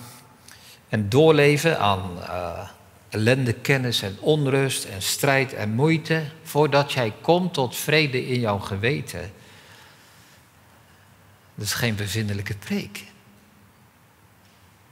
en 0.90 1.10
doorleven 1.10 1.80
aan 1.80 2.18
uh, 2.18 2.70
ellende, 3.10 3.54
kennis 3.54 4.02
en 4.02 4.18
onrust 4.20 4.86
en 4.86 5.02
strijd 5.02 5.54
en 5.54 5.70
moeite, 5.70 6.24
voordat 6.44 6.92
jij 6.92 7.14
komt 7.22 7.54
tot 7.54 7.76
vrede 7.76 8.28
in 8.28 8.40
jouw 8.40 8.60
geweten. 8.60 9.32
Dat 11.56 11.66
is 11.66 11.74
geen 11.74 11.96
bevindelijke 11.96 12.56
preek. 12.56 13.13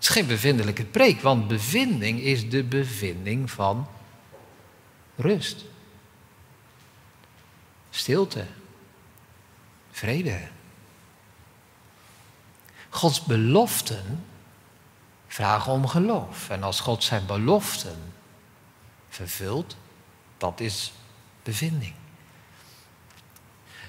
Het 0.01 0.09
is 0.09 0.15
geen 0.15 0.27
bevindelijke 0.27 0.85
preek, 0.85 1.21
want 1.21 1.47
bevinding 1.47 2.19
is 2.19 2.49
de 2.49 2.63
bevinding 2.63 3.51
van 3.51 3.87
rust, 5.15 5.63
stilte, 7.89 8.45
vrede. 9.91 10.39
Gods 12.89 13.23
beloften 13.23 14.25
vragen 15.27 15.71
om 15.71 15.87
geloof. 15.87 16.49
En 16.49 16.63
als 16.63 16.79
God 16.79 17.03
zijn 17.03 17.25
beloften 17.25 18.13
vervult, 19.09 19.75
dat 20.37 20.59
is 20.59 20.93
bevinding. 21.43 21.93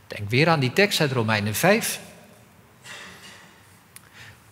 Denk 0.07 0.31
weer 0.31 0.49
aan 0.49 0.61
die 0.61 0.73
tekst 0.73 1.01
uit 1.01 1.13
Romeinen 1.13 1.55
5. 1.55 2.01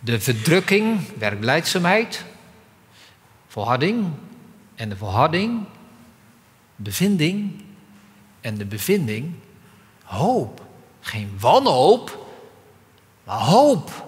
De 0.00 0.20
verdrukking, 0.20 1.00
werkleidzaamheid, 1.18 2.24
volharding 3.48 4.06
en 4.74 4.88
de 4.88 4.96
volharding, 4.96 5.64
bevinding 6.76 7.62
en 8.40 8.58
de 8.58 8.64
bevinding, 8.64 9.32
hoop. 10.04 10.62
Geen 11.00 11.36
wanhoop, 11.38 12.26
maar 13.24 13.38
hoop. 13.38 14.06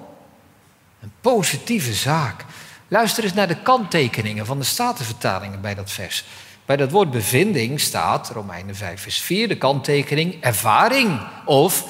Een 1.01 1.13
positieve 1.21 1.93
zaak. 1.93 2.45
Luister 2.89 3.25
eens 3.25 3.35
naar 3.35 3.49
de 3.49 3.63
kanttekeningen 3.63 4.47
van 4.47 4.59
de 4.59 4.65
Statenvertalingen 4.65 5.61
bij 5.61 5.75
dat 5.75 5.91
vers. 5.91 6.25
Bij 6.65 6.77
dat 6.77 6.91
woord 6.91 7.11
bevinding 7.11 7.81
staat, 7.81 8.31
Romeinen 8.31 8.77
5 8.77 9.01
vers 9.01 9.21
4, 9.21 9.49
de 9.49 9.59
kanttekening 9.59 10.41
ervaring 10.41 11.21
of 11.45 11.87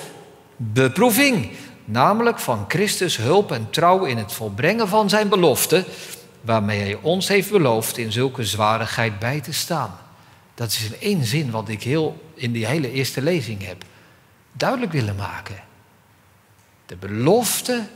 beproeving. 0.57 1.51
Namelijk 1.85 2.39
van 2.39 2.65
Christus 2.69 3.17
hulp 3.17 3.53
en 3.53 3.71
trouw 3.71 4.05
in 4.05 4.17
het 4.17 4.33
volbrengen 4.33 4.89
van 4.89 5.09
zijn 5.09 5.29
belofte, 5.29 5.85
waarmee 6.41 6.81
hij 6.81 6.99
ons 7.03 7.29
heeft 7.29 7.51
beloofd 7.51 7.99
in 7.99 8.13
zulke 8.13 8.45
zwarigheid 8.45 9.19
bij 9.19 9.41
te 9.41 9.53
staan. 9.53 9.99
Dat 10.55 10.69
is 10.69 10.85
in 10.85 10.97
één 11.01 11.25
zin 11.25 11.51
wat 11.51 11.69
ik 11.69 11.83
heel 11.83 12.23
in 12.35 12.53
die 12.53 12.67
hele 12.67 12.93
eerste 12.93 13.23
lezing 13.23 13.67
heb 13.67 13.85
duidelijk 14.53 14.93
willen 14.93 15.17
maken. 15.17 15.63
De 16.87 16.97
belofte 16.97 17.87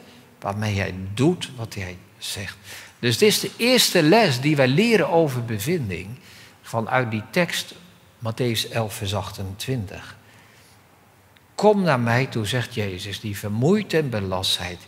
waarmee 0.41 0.79
hij 0.79 0.95
doet 1.15 1.51
wat 1.57 1.75
hij 1.75 1.97
zegt. 2.19 2.57
Dus 2.99 3.19
dit 3.19 3.29
is 3.29 3.41
de 3.41 3.51
eerste 3.57 4.03
les 4.03 4.41
die 4.41 4.57
wij 4.57 4.69
leren 4.69 5.09
over 5.09 5.45
bevinding 5.45 6.09
vanuit 6.63 7.11
die 7.11 7.23
tekst, 7.31 7.75
Matthäus 8.19 8.71
11, 8.71 8.95
vers 8.95 9.15
28. 9.15 10.16
Kom 11.57 11.83
naar 11.83 12.01
mij 12.01 12.27
toe, 12.27 12.47
zegt 12.47 12.75
Jezus, 12.75 13.21
die 13.21 13.39
vermoeid 13.39 13.93
en 13.93 14.11
belast 14.11 14.53
zijt. 14.53 14.81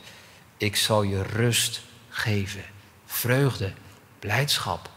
Ik 0.56 0.76
zal 0.76 1.02
je 1.02 1.22
rust 1.22 1.80
geven, 2.08 2.64
vreugde, 3.06 3.72
blijdschap, 4.18 4.90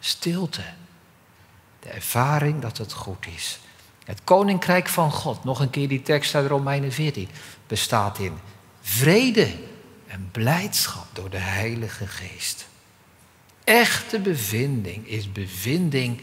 stilte. 0.00 0.62
De 1.80 1.88
ervaring 1.88 2.60
dat 2.60 2.78
het 2.78 2.92
goed 2.92 3.26
is. 3.36 3.58
Het 4.04 4.20
koninkrijk 4.24 4.88
van 4.88 5.12
God, 5.12 5.44
nog 5.44 5.60
een 5.60 5.70
keer 5.70 5.88
die 5.88 6.02
tekst 6.02 6.34
uit 6.34 6.48
Romeinen 6.48 6.92
14, 6.92 7.28
bestaat 7.66 8.18
in 8.18 8.38
vrede 8.80 9.54
en 10.06 10.28
blijdschap 10.32 11.06
door 11.12 11.30
de 11.30 11.36
Heilige 11.36 12.06
Geest. 12.06 12.66
Echte 13.64 14.18
bevinding 14.18 15.08
is 15.08 15.32
bevinding 15.32 16.22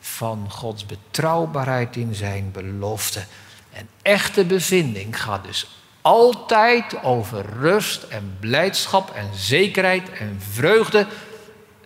van 0.00 0.50
Gods 0.50 0.86
betrouwbaarheid 0.86 1.96
in 1.96 2.14
zijn 2.14 2.50
belofte. 2.52 3.24
En 3.72 3.88
echte 4.02 4.44
bevinding 4.44 5.22
gaat 5.22 5.44
dus 5.44 5.66
altijd 6.00 7.02
over 7.02 7.44
rust 7.60 8.02
en 8.02 8.36
blijdschap 8.40 9.10
en 9.14 9.30
zekerheid 9.34 10.12
en 10.12 10.40
vreugde 10.52 11.06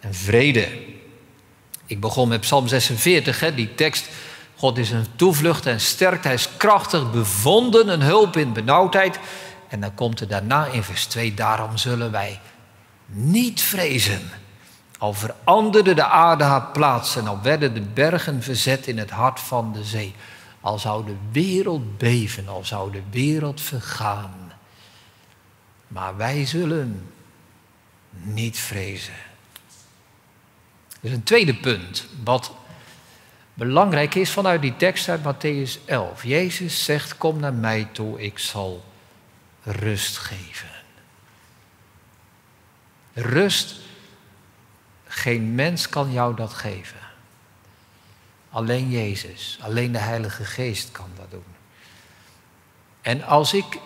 en 0.00 0.14
vrede. 0.14 0.68
Ik 1.86 2.00
begon 2.00 2.28
met 2.28 2.40
Psalm 2.40 2.68
46, 2.68 3.40
hè, 3.40 3.54
die 3.54 3.74
tekst. 3.74 4.08
God 4.56 4.78
is 4.78 4.90
een 4.90 5.06
toevlucht 5.16 5.66
en 5.66 5.80
sterkt, 5.80 6.24
hij 6.24 6.34
is 6.34 6.48
krachtig, 6.56 7.10
bevonden, 7.10 7.88
een 7.88 8.02
hulp 8.02 8.36
in 8.36 8.52
benauwdheid. 8.52 9.18
En 9.68 9.80
dan 9.80 9.94
komt 9.94 10.20
er 10.20 10.28
daarna 10.28 10.66
in 10.66 10.82
vers 10.82 11.06
2, 11.06 11.34
daarom 11.34 11.76
zullen 11.76 12.10
wij 12.10 12.40
niet 13.06 13.62
vrezen. 13.62 14.30
Al 14.98 15.12
veranderde 15.12 15.94
de 15.94 16.04
aarde 16.04 16.44
haar 16.44 16.66
plaats 16.72 17.16
en 17.16 17.26
al 17.26 17.38
werden 17.42 17.74
de 17.74 17.80
bergen 17.80 18.42
verzet 18.42 18.86
in 18.86 18.98
het 18.98 19.10
hart 19.10 19.40
van 19.40 19.72
de 19.72 19.84
zee. 19.84 20.14
Al 20.64 20.78
zou 20.78 21.06
de 21.06 21.16
wereld 21.32 21.98
beven, 21.98 22.48
al 22.48 22.64
zou 22.64 22.92
de 22.92 23.02
wereld 23.10 23.60
vergaan. 23.60 24.52
Maar 25.88 26.16
wij 26.16 26.46
zullen 26.46 27.12
niet 28.10 28.58
vrezen. 28.58 29.14
Is 31.00 31.12
een 31.12 31.22
tweede 31.22 31.54
punt, 31.54 32.06
wat 32.22 32.52
belangrijk 33.54 34.14
is 34.14 34.30
vanuit 34.30 34.62
die 34.62 34.76
tekst 34.76 35.08
uit 35.08 35.20
Matthäus 35.20 35.84
11. 35.84 36.24
Jezus 36.24 36.84
zegt, 36.84 37.16
kom 37.18 37.40
naar 37.40 37.54
mij 37.54 37.88
toe, 37.92 38.20
ik 38.20 38.38
zal 38.38 38.84
rust 39.62 40.16
geven. 40.16 40.70
Rust, 43.12 43.76
geen 45.06 45.54
mens 45.54 45.88
kan 45.88 46.12
jou 46.12 46.36
dat 46.36 46.52
geven. 46.52 47.00
Alleen 48.54 48.90
Jezus, 48.90 49.58
alleen 49.60 49.92
de 49.92 49.98
Heilige 49.98 50.44
Geest 50.44 50.92
kan 50.92 51.10
dat 51.16 51.30
doen. 51.30 51.44
En 53.00 53.22
als 53.22 53.54
ik, 53.54 53.80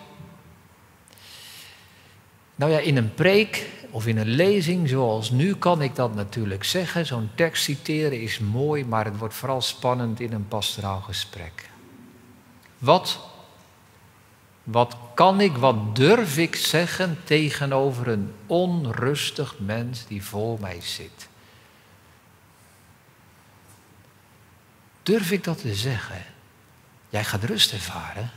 nou 2.55 2.71
ja, 2.71 2.79
in 2.79 2.97
een 2.97 3.13
preek 3.13 3.69
of 3.89 4.07
in 4.07 4.17
een 4.17 4.29
lezing 4.29 4.89
zoals 4.89 5.29
nu 5.29 5.55
kan 5.55 5.81
ik 5.81 5.95
dat 5.95 6.15
natuurlijk 6.15 6.63
zeggen. 6.63 7.05
Zo'n 7.05 7.29
tekst 7.35 7.63
citeren 7.63 8.21
is 8.21 8.39
mooi, 8.39 8.85
maar 8.85 9.05
het 9.05 9.17
wordt 9.17 9.33
vooral 9.33 9.61
spannend 9.61 10.19
in 10.19 10.33
een 10.33 10.47
pastoraal 10.47 11.01
gesprek. 11.01 11.69
Wat, 12.77 13.19
wat 14.63 14.97
kan 15.13 15.41
ik, 15.41 15.57
wat 15.57 15.95
durf 15.95 16.37
ik 16.37 16.55
zeggen 16.55 17.17
tegenover 17.23 18.07
een 18.07 18.33
onrustig 18.45 19.55
mens 19.59 20.05
die 20.07 20.23
voor 20.23 20.59
mij 20.59 20.81
zit? 20.81 21.28
Durf 25.03 25.31
ik 25.31 25.43
dat 25.43 25.61
te 25.61 25.75
zeggen? 25.75 26.25
Jij 27.09 27.23
gaat 27.23 27.43
rust 27.43 27.73
ervaren. 27.73 28.31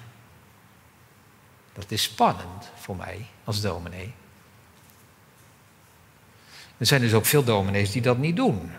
Dat 1.72 1.90
is 1.90 2.02
spannend 2.02 2.70
voor 2.74 2.96
mij 2.96 3.26
als 3.44 3.60
dominee. 3.60 4.14
Er 6.76 6.86
zijn 6.86 7.00
dus 7.00 7.14
ook 7.14 7.26
veel 7.26 7.44
dominees 7.44 7.90
die 7.90 8.02
dat 8.02 8.18
niet 8.18 8.36
doen. 8.36 8.72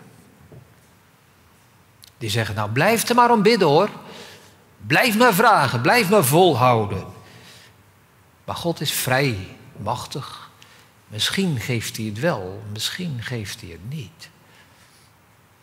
Die 2.18 2.30
zeggen, 2.30 2.54
nou 2.54 2.70
blijf 2.70 3.08
er 3.08 3.14
maar 3.14 3.30
om 3.30 3.42
bidden 3.42 3.68
hoor. 3.68 3.90
Blijf 4.86 5.16
maar 5.16 5.34
vragen, 5.34 5.80
blijf 5.80 6.10
maar 6.10 6.24
volhouden. 6.24 7.06
Maar 8.44 8.56
God 8.56 8.80
is 8.80 8.92
vrij, 8.92 9.56
machtig. 9.76 10.50
Misschien 11.06 11.60
geeft 11.60 11.96
hij 11.96 12.06
het 12.06 12.18
wel, 12.18 12.62
misschien 12.72 13.22
geeft 13.22 13.60
hij 13.60 13.70
het 13.70 13.88
niet. 13.88 14.28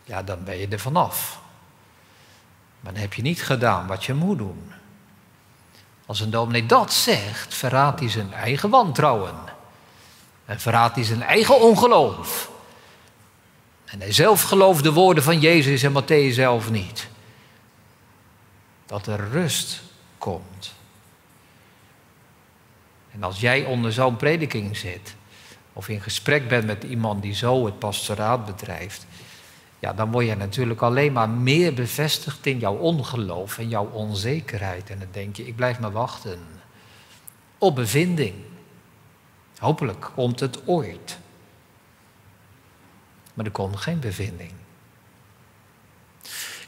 Ja, 0.04 0.24
dan 0.24 0.44
ben 0.44 0.58
je 0.58 0.68
er 0.68 0.80
vanaf. 0.80 1.42
Maar 2.82 2.94
dan 2.94 3.02
heb 3.02 3.14
je 3.14 3.22
niet 3.22 3.44
gedaan 3.44 3.88
wat 3.88 4.04
je 4.04 4.14
moet 4.14 4.38
doen. 4.38 4.72
Als 6.06 6.20
een 6.20 6.32
dominee 6.32 6.66
dat 6.66 6.94
zegt, 6.94 7.54
verraadt 7.54 8.00
hij 8.00 8.10
zijn 8.10 8.34
eigen 8.34 8.70
wantrouwen. 8.70 9.36
En 10.46 10.60
verraadt 10.60 10.96
hij 10.96 11.04
zijn 11.04 11.22
eigen 11.22 11.62
ongeloof. 11.62 12.50
En 13.86 14.00
hij 14.00 14.12
zelf 14.12 14.42
gelooft 14.42 14.84
de 14.84 14.94
woorden 14.94 15.24
van 15.24 15.40
Jezus 15.40 15.84
en 15.84 16.04
Matthäus 16.04 16.34
zelf 16.34 16.70
niet. 16.70 17.08
Dat 18.86 19.08
er 19.08 19.30
rust 19.30 19.82
komt. 20.18 20.74
En 23.12 23.24
als 23.24 23.40
jij 23.40 23.64
onder 23.66 23.94
zo'n 23.94 24.16
prediking 24.16 24.78
zit, 24.78 25.16
of 25.74 25.90
in 25.90 26.02
gesprek 26.02 26.48
bent 26.48 26.66
met 26.66 26.84
iemand 26.84 27.22
die 27.22 27.34
zo 27.34 27.66
het 27.66 27.80
pastoraat 27.80 28.46
bedrijft, 28.46 29.06
ja, 29.82 29.94
dan 29.94 30.12
word 30.12 30.26
je 30.26 30.36
natuurlijk 30.36 30.82
alleen 30.82 31.14
maar 31.14 31.30
meer 31.30 31.74
bevestigd 31.74 32.46
in 32.46 32.60
jouw 32.60 32.76
ongeloof 32.76 33.58
en 33.58 33.70
jouw 33.70 33.90
onzekerheid. 33.90 34.90
En 34.90 35.00
dan 35.00 35.08
denk 35.12 35.36
je, 35.36 35.48
ik 35.48 35.56
blijf 35.56 35.80
maar 35.80 35.92
wachten 35.92 36.40
op 37.58 37.76
bevinding. 37.76 38.34
Hopelijk 39.58 40.10
komt 40.16 40.40
het 40.40 40.68
ooit. 40.68 41.18
Maar 43.34 43.46
er 43.46 43.52
komt 43.52 43.76
geen 43.76 44.00
bevinding. 44.00 44.52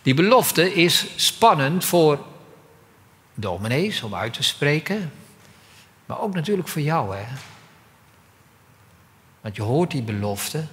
Die 0.01 0.13
belofte 0.13 0.73
is 0.73 1.25
spannend 1.25 1.85
voor 1.85 2.25
dominees 3.33 4.01
om 4.01 4.15
uit 4.15 4.33
te 4.33 4.43
spreken, 4.43 5.11
maar 6.05 6.19
ook 6.19 6.33
natuurlijk 6.33 6.67
voor 6.67 6.81
jou. 6.81 7.15
Hè? 7.15 7.25
Want 9.41 9.55
je 9.55 9.61
hoort 9.61 9.91
die 9.91 10.03
belofte 10.03 10.67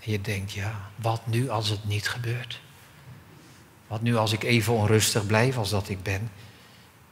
en 0.00 0.10
je 0.10 0.20
denkt, 0.20 0.52
ja, 0.52 0.90
wat 0.96 1.26
nu 1.26 1.50
als 1.50 1.68
het 1.68 1.84
niet 1.84 2.08
gebeurt? 2.08 2.60
Wat 3.86 4.02
nu 4.02 4.16
als 4.16 4.32
ik 4.32 4.42
even 4.42 4.72
onrustig 4.72 5.26
blijf 5.26 5.56
als 5.56 5.70
dat 5.70 5.88
ik 5.88 6.02
ben? 6.02 6.30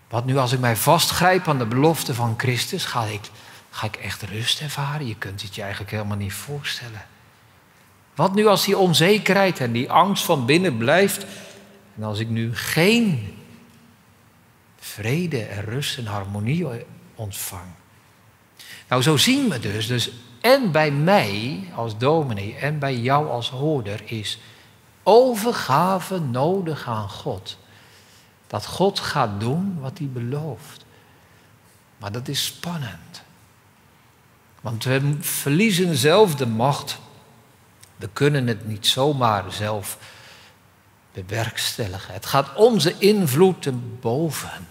Wat 0.08 0.24
nu 0.24 0.36
als 0.36 0.52
ik 0.52 0.60
mij 0.60 0.76
vastgrijp 0.76 1.48
aan 1.48 1.58
de 1.58 1.66
belofte 1.66 2.14
van 2.14 2.34
Christus? 2.36 2.84
Ga 2.84 3.04
ik, 3.04 3.30
ga 3.70 3.86
ik 3.86 3.96
echt 3.96 4.22
rust 4.22 4.60
ervaren? 4.60 5.06
Je 5.06 5.16
kunt 5.16 5.42
het 5.42 5.54
je 5.54 5.60
eigenlijk 5.60 5.90
helemaal 5.90 6.16
niet 6.16 6.32
voorstellen. 6.32 7.06
Wat 8.14 8.34
nu 8.34 8.46
als 8.46 8.64
die 8.64 8.78
onzekerheid 8.78 9.60
en 9.60 9.72
die 9.72 9.90
angst 9.90 10.24
van 10.24 10.46
binnen 10.46 10.76
blijft? 10.76 11.26
En 11.96 12.02
als 12.02 12.18
ik 12.18 12.28
nu 12.28 12.56
geen 12.56 13.34
vrede 14.78 15.42
en 15.42 15.64
rust 15.64 15.98
en 15.98 16.06
harmonie 16.06 16.66
ontvang? 17.14 17.70
Nou, 18.88 19.02
zo 19.02 19.16
zien 19.16 19.48
we 19.48 19.58
dus. 19.58 19.86
Dus 19.86 20.10
en 20.48 20.70
bij 20.70 20.90
mij 20.90 21.64
als 21.74 21.98
dominee 21.98 22.56
en 22.56 22.78
bij 22.78 22.96
jou 22.96 23.28
als 23.28 23.50
hoorder 23.50 24.02
is 24.04 24.38
overgave 25.02 26.18
nodig 26.18 26.86
aan 26.86 27.08
God. 27.08 27.58
Dat 28.46 28.66
God 28.66 29.00
gaat 29.00 29.40
doen 29.40 29.78
wat 29.80 29.98
hij 29.98 30.06
belooft. 30.06 30.84
Maar 31.98 32.12
dat 32.12 32.28
is 32.28 32.44
spannend. 32.44 33.22
Want 34.60 34.84
we 34.84 35.16
verliezen 35.20 35.96
zelf 35.96 36.34
de 36.34 36.46
macht. 36.46 36.98
We 37.96 38.08
kunnen 38.12 38.46
het 38.46 38.66
niet 38.66 38.86
zomaar 38.86 39.52
zelf 39.52 39.98
bewerkstelligen. 41.12 42.14
Het 42.14 42.26
gaat 42.26 42.54
onze 42.54 42.94
invloed 42.98 43.62
te 43.62 43.72
boven. 44.00 44.68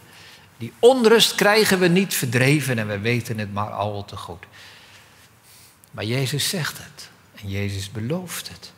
Die 0.57 0.73
onrust 0.79 1.35
krijgen 1.35 1.79
we 1.79 1.87
niet 1.87 2.13
verdreven 2.13 2.77
en 2.79 2.87
we 2.87 2.99
weten 2.99 3.37
het 3.37 3.53
maar 3.53 3.71
al 3.71 4.05
te 4.05 4.17
goed. 4.17 4.45
Maar 5.97 6.05
Jezus 6.05 6.49
zegt 6.49 6.77
het 6.77 7.09
en 7.41 7.49
Jezus 7.49 7.91
belooft 7.91 8.49
het. 8.49 8.71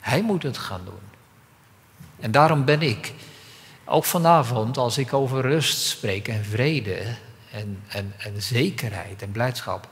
Hij 0.00 0.22
moet 0.22 0.42
het 0.42 0.58
gaan 0.58 0.84
doen. 0.84 1.00
En 2.20 2.30
daarom 2.30 2.64
ben 2.64 2.82
ik, 2.82 3.12
ook 3.84 4.04
vanavond, 4.04 4.76
als 4.76 4.98
ik 4.98 5.12
over 5.12 5.40
rust 5.40 5.78
spreek 5.78 6.28
en 6.28 6.44
vrede 6.44 7.16
en, 7.50 7.82
en, 7.88 8.12
en 8.18 8.42
zekerheid 8.42 9.22
en 9.22 9.30
blijdschap, 9.30 9.88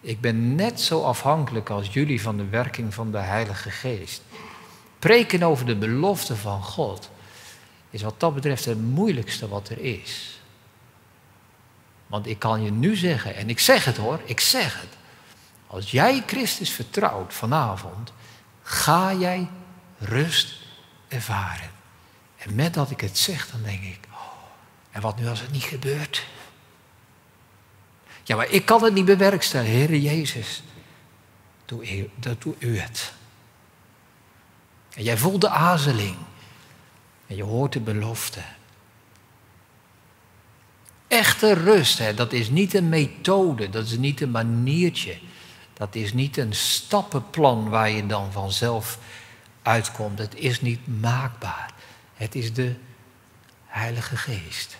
ik 0.00 0.20
ben 0.20 0.54
net 0.54 0.80
zo 0.80 1.02
afhankelijk 1.02 1.70
als 1.70 1.92
jullie 1.92 2.22
van 2.22 2.36
de 2.36 2.48
werking 2.48 2.94
van 2.94 3.10
de 3.10 3.18
Heilige 3.18 3.70
Geest. 3.70 4.22
Preken 4.98 5.42
over 5.42 5.66
de 5.66 5.76
belofte 5.76 6.36
van 6.36 6.62
God 6.62 7.10
is 7.90 8.02
wat 8.02 8.20
dat 8.20 8.34
betreft 8.34 8.64
het 8.64 8.82
moeilijkste 8.82 9.48
wat 9.48 9.68
er 9.68 9.78
is. 9.78 10.33
Want 12.06 12.26
ik 12.26 12.38
kan 12.38 12.62
je 12.62 12.70
nu 12.70 12.96
zeggen, 12.96 13.34
en 13.36 13.48
ik 13.48 13.60
zeg 13.60 13.84
het 13.84 13.96
hoor, 13.96 14.20
ik 14.24 14.40
zeg 14.40 14.80
het. 14.80 14.96
Als 15.66 15.90
jij 15.90 16.22
Christus 16.26 16.70
vertrouwt 16.70 17.34
vanavond, 17.34 18.12
ga 18.62 19.14
jij 19.14 19.48
rust 19.98 20.54
ervaren. 21.08 21.70
En 22.36 22.54
met 22.54 22.74
dat 22.74 22.90
ik 22.90 23.00
het 23.00 23.18
zeg, 23.18 23.50
dan 23.50 23.62
denk 23.62 23.82
ik, 23.82 23.98
oh, 24.12 24.18
en 24.90 25.00
wat 25.00 25.18
nu 25.18 25.28
als 25.28 25.40
het 25.40 25.50
niet 25.50 25.62
gebeurt? 25.62 26.26
Ja, 28.22 28.36
maar 28.36 28.50
ik 28.50 28.64
kan 28.64 28.84
het 28.84 28.94
niet 28.94 29.04
bewerkstelligen, 29.04 29.76
Heere 29.76 30.02
Jezus. 30.02 30.62
Doe 31.64 32.08
dat 32.14 32.42
doe 32.42 32.54
u 32.58 32.78
het. 32.78 33.12
En 34.94 35.02
jij 35.02 35.16
voelt 35.16 35.40
de 35.40 35.48
azeling. 35.48 36.16
En 37.26 37.36
je 37.36 37.42
hoort 37.42 37.72
de 37.72 37.80
belofte. 37.80 38.40
Echte 41.14 41.52
rust, 41.52 41.98
hè, 41.98 42.14
dat 42.14 42.32
is 42.32 42.48
niet 42.48 42.74
een 42.74 42.88
methode, 42.88 43.70
dat 43.70 43.84
is 43.84 43.96
niet 43.96 44.20
een 44.20 44.30
maniertje. 44.30 45.18
Dat 45.72 45.94
is 45.94 46.12
niet 46.12 46.36
een 46.36 46.54
stappenplan 46.54 47.68
waar 47.68 47.90
je 47.90 48.06
dan 48.06 48.32
vanzelf 48.32 48.98
uitkomt. 49.62 50.18
Het 50.18 50.34
is 50.34 50.60
niet 50.60 51.00
maakbaar. 51.00 51.70
Het 52.14 52.34
is 52.34 52.52
de 52.52 52.74
Heilige 53.66 54.16
Geest. 54.16 54.76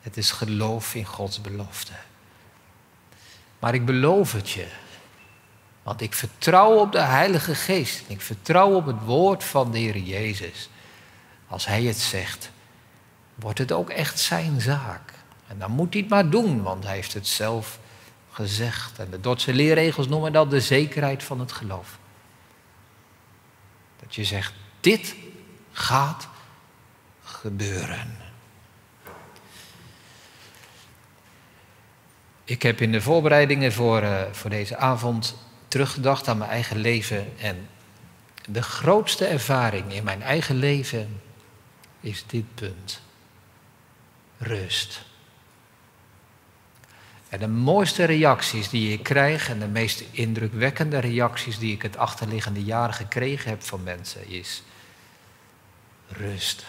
Het 0.00 0.16
is 0.16 0.30
geloof 0.30 0.94
in 0.94 1.04
Gods 1.04 1.40
belofte. 1.40 1.92
Maar 3.58 3.74
ik 3.74 3.84
beloof 3.84 4.32
het 4.32 4.50
je. 4.50 4.66
Want 5.82 6.00
ik 6.00 6.14
vertrouw 6.14 6.78
op 6.78 6.92
de 6.92 7.02
Heilige 7.02 7.54
Geest. 7.54 8.02
Ik 8.06 8.20
vertrouw 8.20 8.74
op 8.74 8.86
het 8.86 9.02
woord 9.04 9.44
van 9.44 9.70
de 9.70 9.78
Heer 9.78 9.98
Jezus. 9.98 10.68
Als 11.48 11.66
Hij 11.66 11.82
het 11.82 11.98
zegt, 11.98 12.50
wordt 13.34 13.58
het 13.58 13.72
ook 13.72 13.90
echt 13.90 14.20
zijn 14.20 14.60
zaak. 14.60 15.13
En 15.46 15.58
dan 15.58 15.70
moet 15.70 15.92
hij 15.92 16.02
het 16.02 16.10
maar 16.10 16.30
doen, 16.30 16.62
want 16.62 16.84
Hij 16.84 16.94
heeft 16.94 17.14
het 17.14 17.26
zelf 17.26 17.78
gezegd. 18.30 18.98
En 18.98 19.10
de 19.10 19.20
Dordtse 19.20 19.52
leerregels 19.52 20.08
noemen 20.08 20.32
dat 20.32 20.50
de 20.50 20.60
zekerheid 20.60 21.22
van 21.22 21.40
het 21.40 21.52
geloof. 21.52 21.98
Dat 24.00 24.14
je 24.14 24.24
zegt, 24.24 24.52
dit 24.80 25.14
gaat 25.72 26.28
gebeuren. 27.22 28.16
Ik 32.44 32.62
heb 32.62 32.80
in 32.80 32.92
de 32.92 33.00
voorbereidingen 33.00 33.72
voor, 33.72 34.02
uh, 34.02 34.22
voor 34.32 34.50
deze 34.50 34.76
avond 34.76 35.36
teruggedacht 35.68 36.28
aan 36.28 36.38
mijn 36.38 36.50
eigen 36.50 36.76
leven. 36.76 37.38
En 37.38 37.68
de 38.48 38.62
grootste 38.62 39.26
ervaring 39.26 39.92
in 39.92 40.04
mijn 40.04 40.22
eigen 40.22 40.56
leven 40.56 41.20
is 42.00 42.24
dit 42.26 42.54
punt. 42.54 43.00
Rust. 44.38 45.04
En 47.28 47.38
de 47.38 47.48
mooiste 47.48 48.04
reacties 48.04 48.68
die 48.68 48.92
ik 48.92 49.02
krijg 49.02 49.48
en 49.48 49.58
de 49.58 49.66
meest 49.66 50.04
indrukwekkende 50.10 50.98
reacties 50.98 51.58
die 51.58 51.72
ik 51.72 51.82
het 51.82 51.96
achterliggende 51.96 52.64
jaren 52.64 52.94
gekregen 52.94 53.50
heb 53.50 53.62
van 53.62 53.82
mensen 53.82 54.28
is 54.28 54.62
rust. 56.08 56.64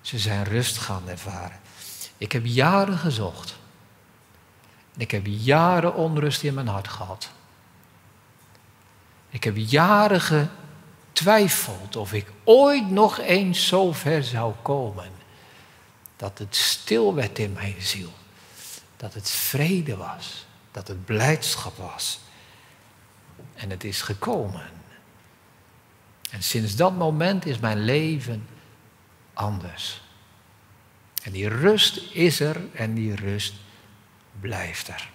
Ze 0.00 0.18
zijn 0.18 0.44
rust 0.44 0.78
gaan 0.78 1.08
ervaren. 1.08 1.60
Ik 2.18 2.32
heb 2.32 2.46
jaren 2.46 2.98
gezocht. 2.98 3.56
Ik 4.96 5.10
heb 5.10 5.26
jaren 5.26 5.94
onrust 5.94 6.42
in 6.42 6.54
mijn 6.54 6.68
hart 6.68 6.88
gehad. 6.88 7.30
Ik 9.30 9.44
heb 9.44 9.54
jaren 9.56 10.20
getwijfeld 10.20 11.96
of 11.96 12.12
ik 12.12 12.26
ooit 12.44 12.90
nog 12.90 13.18
eens 13.18 13.66
zo 13.66 13.92
ver 13.92 14.24
zou 14.24 14.54
komen. 14.62 15.10
Dat 16.16 16.38
het 16.38 16.56
stil 16.56 17.14
werd 17.14 17.38
in 17.38 17.52
mijn 17.52 17.76
ziel. 17.78 18.12
Dat 18.96 19.14
het 19.14 19.30
vrede 19.30 19.96
was. 19.96 20.46
Dat 20.70 20.88
het 20.88 21.04
blijdschap 21.04 21.76
was. 21.76 22.20
En 23.54 23.70
het 23.70 23.84
is 23.84 24.02
gekomen. 24.02 24.70
En 26.30 26.42
sinds 26.42 26.76
dat 26.76 26.96
moment 26.96 27.46
is 27.46 27.58
mijn 27.58 27.84
leven 27.84 28.46
anders. 29.34 30.00
En 31.22 31.32
die 31.32 31.48
rust 31.48 32.00
is 32.12 32.40
er 32.40 32.60
en 32.72 32.94
die 32.94 33.14
rust 33.14 33.54
blijft 34.40 34.88
er. 34.88 35.10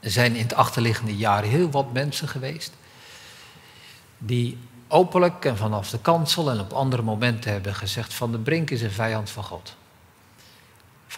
Er 0.00 0.10
zijn 0.10 0.34
in 0.34 0.42
het 0.42 0.54
achterliggende 0.54 1.16
jaren 1.16 1.50
heel 1.50 1.70
wat 1.70 1.92
mensen 1.92 2.28
geweest 2.28 2.72
die 4.18 4.58
openlijk 4.88 5.44
en 5.44 5.56
vanaf 5.56 5.90
de 5.90 6.00
kansel 6.00 6.50
en 6.50 6.60
op 6.60 6.72
andere 6.72 7.02
momenten 7.02 7.52
hebben 7.52 7.74
gezegd: 7.74 8.14
Van 8.14 8.32
de 8.32 8.38
Brink 8.38 8.70
is 8.70 8.82
een 8.82 8.90
vijand 8.90 9.30
van 9.30 9.44
God. 9.44 9.76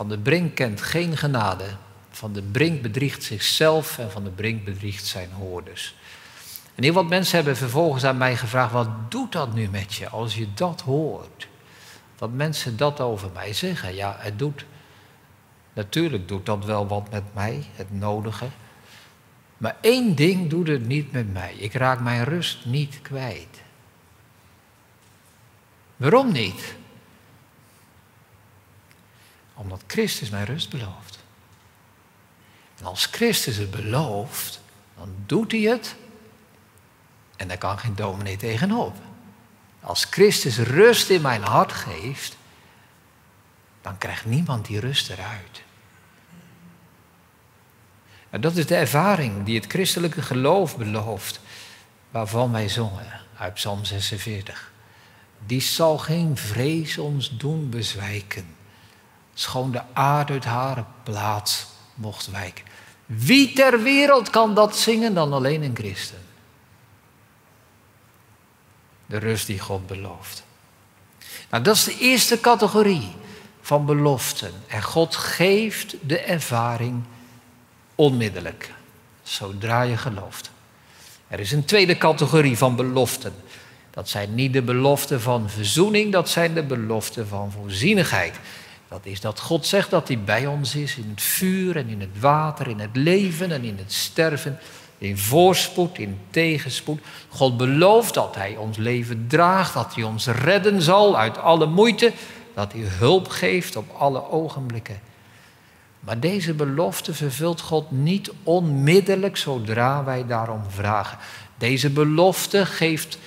Van 0.00 0.08
de 0.08 0.18
Brink 0.18 0.54
kent 0.54 0.82
geen 0.82 1.16
genade. 1.16 1.64
Van 2.10 2.32
de 2.32 2.42
Brink 2.42 2.82
bedriegt 2.82 3.22
zichzelf 3.22 3.98
en 3.98 4.10
van 4.10 4.24
de 4.24 4.30
Brink 4.30 4.64
bedriegt 4.64 5.06
zijn 5.06 5.30
hoorders. 5.32 5.94
En 6.74 6.82
heel 6.82 6.92
wat 6.92 7.08
mensen 7.08 7.36
hebben 7.36 7.56
vervolgens 7.56 8.04
aan 8.04 8.16
mij 8.16 8.36
gevraagd: 8.36 8.72
wat 8.72 9.10
doet 9.10 9.32
dat 9.32 9.54
nu 9.54 9.68
met 9.68 9.94
je 9.94 10.08
als 10.08 10.34
je 10.34 10.46
dat 10.54 10.80
hoort? 10.80 11.48
Dat 12.16 12.32
mensen 12.32 12.76
dat 12.76 13.00
over 13.00 13.30
mij 13.34 13.52
zeggen. 13.52 13.94
Ja, 13.94 14.16
het 14.18 14.38
doet. 14.38 14.64
Natuurlijk 15.72 16.28
doet 16.28 16.46
dat 16.46 16.64
wel 16.64 16.86
wat 16.86 17.10
met 17.10 17.34
mij, 17.34 17.64
het 17.74 17.98
nodige. 17.98 18.46
Maar 19.56 19.76
één 19.80 20.14
ding 20.14 20.50
doet 20.50 20.68
het 20.68 20.86
niet 20.86 21.12
met 21.12 21.32
mij. 21.32 21.54
Ik 21.54 21.72
raak 21.72 22.00
mijn 22.00 22.24
rust 22.24 22.64
niet 22.64 22.98
kwijt. 23.02 23.62
Waarom 25.96 26.32
niet? 26.32 26.78
Omdat 29.60 29.82
Christus 29.86 30.30
mijn 30.30 30.44
rust 30.44 30.70
belooft. 30.70 31.18
En 32.78 32.84
als 32.84 33.06
Christus 33.06 33.56
het 33.56 33.70
belooft, 33.70 34.60
dan 34.96 35.14
doet 35.26 35.52
hij 35.52 35.60
het 35.60 35.94
en 37.36 37.48
daar 37.48 37.58
kan 37.58 37.78
geen 37.78 37.94
dominee 37.94 38.36
tegenop. 38.36 38.96
Als 39.80 40.04
Christus 40.04 40.58
rust 40.58 41.10
in 41.10 41.20
mijn 41.20 41.42
hart 41.42 41.72
geeft, 41.72 42.36
dan 43.80 43.98
krijgt 43.98 44.24
niemand 44.24 44.66
die 44.66 44.80
rust 44.80 45.10
eruit. 45.10 45.62
En 48.30 48.40
dat 48.40 48.56
is 48.56 48.66
de 48.66 48.76
ervaring 48.76 49.44
die 49.44 49.60
het 49.60 49.70
christelijke 49.70 50.22
geloof 50.22 50.76
belooft, 50.76 51.40
waarvan 52.10 52.52
wij 52.52 52.68
zongen 52.68 53.20
uit 53.36 53.54
Psalm 53.54 53.84
46. 53.84 54.72
Die 55.46 55.60
zal 55.60 55.98
geen 55.98 56.36
vrees 56.36 56.98
ons 56.98 57.36
doen 57.36 57.70
bezwijken, 57.70 58.56
schoon 59.40 59.70
de 59.70 59.82
aarde 59.92 60.32
uit 60.32 60.44
haar 60.44 60.84
plaats 61.02 61.66
mocht 61.94 62.30
wijken. 62.30 62.64
Wie 63.06 63.52
ter 63.52 63.82
wereld 63.82 64.30
kan 64.30 64.54
dat 64.54 64.76
zingen 64.76 65.14
dan 65.14 65.32
alleen 65.32 65.62
een 65.62 65.76
christen? 65.76 66.18
De 69.06 69.16
rust 69.16 69.46
die 69.46 69.58
God 69.58 69.86
belooft. 69.86 70.44
Nou, 71.50 71.62
dat 71.62 71.76
is 71.76 71.84
de 71.84 71.98
eerste 71.98 72.40
categorie 72.40 73.08
van 73.60 73.86
beloften. 73.86 74.52
En 74.66 74.82
God 74.82 75.16
geeft 75.16 75.94
de 76.02 76.18
ervaring 76.18 77.02
onmiddellijk, 77.94 78.72
zodra 79.22 79.82
je 79.82 79.96
gelooft. 79.96 80.50
Er 81.28 81.40
is 81.40 81.52
een 81.52 81.64
tweede 81.64 81.98
categorie 81.98 82.58
van 82.58 82.76
beloften. 82.76 83.34
Dat 83.90 84.08
zijn 84.08 84.34
niet 84.34 84.52
de 84.52 84.62
beloften 84.62 85.20
van 85.20 85.50
verzoening, 85.50 86.12
dat 86.12 86.28
zijn 86.28 86.54
de 86.54 86.62
beloften 86.62 87.28
van 87.28 87.52
voorzienigheid. 87.52 88.38
Dat 88.90 89.06
is 89.06 89.20
dat 89.20 89.40
God 89.40 89.66
zegt 89.66 89.90
dat 89.90 90.08
hij 90.08 90.20
bij 90.20 90.46
ons 90.46 90.74
is 90.74 90.96
in 90.96 91.08
het 91.10 91.22
vuur 91.22 91.76
en 91.76 91.88
in 91.88 92.00
het 92.00 92.20
water, 92.20 92.68
in 92.68 92.78
het 92.78 92.96
leven 92.96 93.52
en 93.52 93.64
in 93.64 93.76
het 93.78 93.92
sterven, 93.92 94.58
in 94.98 95.18
voorspoed, 95.18 95.98
in 95.98 96.18
tegenspoed. 96.30 97.00
God 97.28 97.56
belooft 97.56 98.14
dat 98.14 98.34
hij 98.34 98.56
ons 98.56 98.76
leven 98.76 99.24
draagt, 99.28 99.74
dat 99.74 99.94
hij 99.94 100.04
ons 100.04 100.26
redden 100.26 100.82
zal 100.82 101.18
uit 101.18 101.38
alle 101.38 101.66
moeite, 101.66 102.12
dat 102.54 102.72
hij 102.72 102.82
hulp 102.82 103.28
geeft 103.28 103.76
op 103.76 103.90
alle 103.98 104.30
ogenblikken. 104.30 105.00
Maar 106.00 106.20
deze 106.20 106.54
belofte 106.54 107.14
vervult 107.14 107.60
God 107.60 107.90
niet 107.90 108.32
onmiddellijk 108.42 109.36
zodra 109.36 110.04
wij 110.04 110.26
daarom 110.26 110.62
vragen. 110.68 111.18
Deze 111.58 111.90
belofte 111.90 112.66
geeft, 112.66 113.18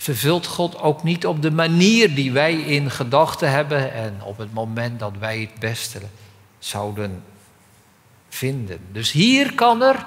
vervult 0.00 0.46
God 0.46 0.78
ook 0.80 1.02
niet 1.02 1.26
op 1.26 1.42
de 1.42 1.50
manier 1.50 2.14
die 2.14 2.32
wij 2.32 2.54
in 2.54 2.90
gedachten 2.90 3.50
hebben 3.50 3.92
en 3.92 4.22
op 4.22 4.38
het 4.38 4.52
moment 4.52 4.98
dat 4.98 5.12
wij 5.18 5.40
het 5.40 5.60
beste 5.60 6.00
zouden 6.58 7.22
vinden. 8.28 8.80
Dus 8.92 9.12
hier 9.12 9.54
kan 9.54 9.82
er, 9.82 10.06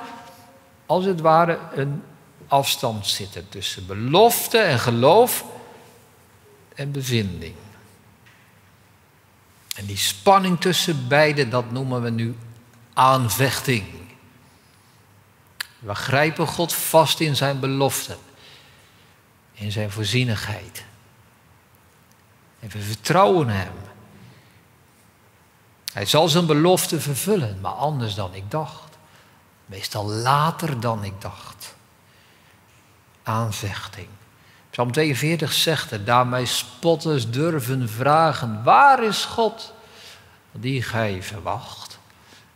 als 0.86 1.06
het 1.06 1.22
ware, 1.22 1.60
een 1.76 2.04
afstand 2.48 3.08
zitten 3.08 3.50
tussen 3.50 3.86
belofte 3.86 4.58
en 4.58 4.80
geloof 4.80 5.46
en 6.76 6.92
bevinding. 6.92 7.56
En 9.76 9.86
die 9.86 9.98
spanning 9.98 10.60
tussen 10.60 11.08
beide, 11.08 11.48
dat 11.48 11.72
noemen 11.72 12.02
we 12.02 12.10
nu 12.10 12.36
aanvechting. 12.94 13.84
We 15.80 15.96
grijpen 15.96 16.48
God 16.48 16.74
vast 16.74 17.20
in 17.20 17.36
zijn 17.36 17.60
beloften, 17.60 18.18
in 19.62 19.71
zijn 19.71 19.91
voorzienigheid. 19.91 20.84
En 22.60 22.69
we 22.69 22.82
vertrouwen 22.82 23.47
Hem. 23.47 23.74
Hij 25.93 26.06
zal 26.06 26.28
zijn 26.28 26.45
belofte 26.45 27.00
vervullen, 27.00 27.60
maar 27.62 27.71
anders 27.71 28.15
dan 28.15 28.34
ik 28.34 28.52
dacht. 28.52 28.97
Meestal 29.65 30.06
later 30.06 30.80
dan 30.80 31.04
ik 31.04 31.21
dacht. 31.21 31.76
Aanvechting. 33.24 34.08
Psalm 34.69 34.91
42 34.91 35.54
zegt 35.54 35.89
het, 35.89 36.06
daarmee 36.06 36.45
spotters 36.45 37.30
durven 37.30 37.89
vragen, 37.89 38.63
waar 38.63 39.04
is 39.04 39.26
God? 39.26 39.74
Die 40.52 40.82
gij 40.82 41.24
verwacht. 41.24 42.00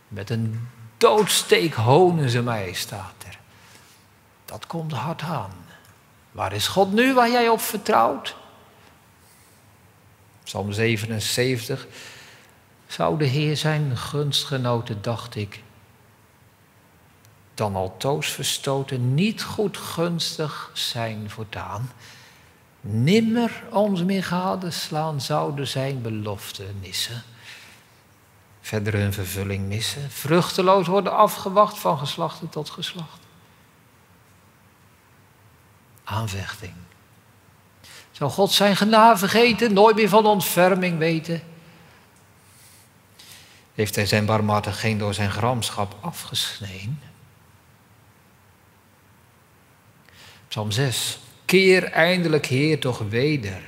Met 0.08 0.30
een 0.30 0.68
doodsteek 0.96 1.74
honen 1.74 2.30
ze 2.30 2.42
mij, 2.42 2.72
staat 2.72 3.24
er. 3.26 3.38
Dat 4.44 4.66
komt 4.66 4.92
hard 4.92 5.22
aan. 5.22 5.65
Waar 6.36 6.52
is 6.52 6.66
God 6.66 6.92
nu 6.92 7.14
waar 7.14 7.30
jij 7.30 7.48
op 7.48 7.60
vertrouwt? 7.60 8.36
Psalm 10.42 10.72
77. 10.72 11.86
Zou 12.86 13.18
de 13.18 13.24
Heer 13.24 13.56
zijn 13.56 13.96
gunstgenoten, 13.96 15.02
dacht 15.02 15.34
ik, 15.34 15.62
dan 17.54 17.76
altoos 17.76 18.26
verstoten, 18.26 19.14
niet 19.14 19.42
goed 19.42 19.76
gunstig 19.76 20.70
zijn 20.72 21.30
voortaan. 21.30 21.90
nimmer 22.80 23.62
ons 23.70 24.02
meer 24.02 24.24
gadeslaan 24.24 25.20
zouden 25.20 25.66
zijn 25.66 26.02
beloftenissen. 26.02 27.22
Verder 28.60 28.92
hun 28.92 29.12
vervulling 29.12 29.66
missen, 29.68 30.10
vruchteloos 30.10 30.86
worden 30.86 31.16
afgewacht 31.16 31.78
van 31.78 31.98
geslacht 31.98 32.40
tot 32.50 32.70
geslacht. 32.70 33.25
Aanvechting. 36.08 36.72
Zou 38.10 38.30
God 38.30 38.52
zijn 38.52 38.76
genade 38.76 39.18
vergeten, 39.18 39.72
nooit 39.72 39.96
meer 39.96 40.08
van 40.08 40.26
ontferming 40.26 40.98
weten? 40.98 41.42
Heeft 43.74 43.94
hij 43.94 44.06
zijn 44.06 44.26
barmhartiging 44.26 44.98
door 44.98 45.14
zijn 45.14 45.30
gramschap 45.30 45.96
afgesneden? 46.00 47.00
Psalm 50.48 50.70
6. 50.70 51.18
Keer 51.44 51.84
eindelijk, 51.84 52.46
Heer, 52.46 52.80
toch 52.80 52.98
weder. 52.98 53.62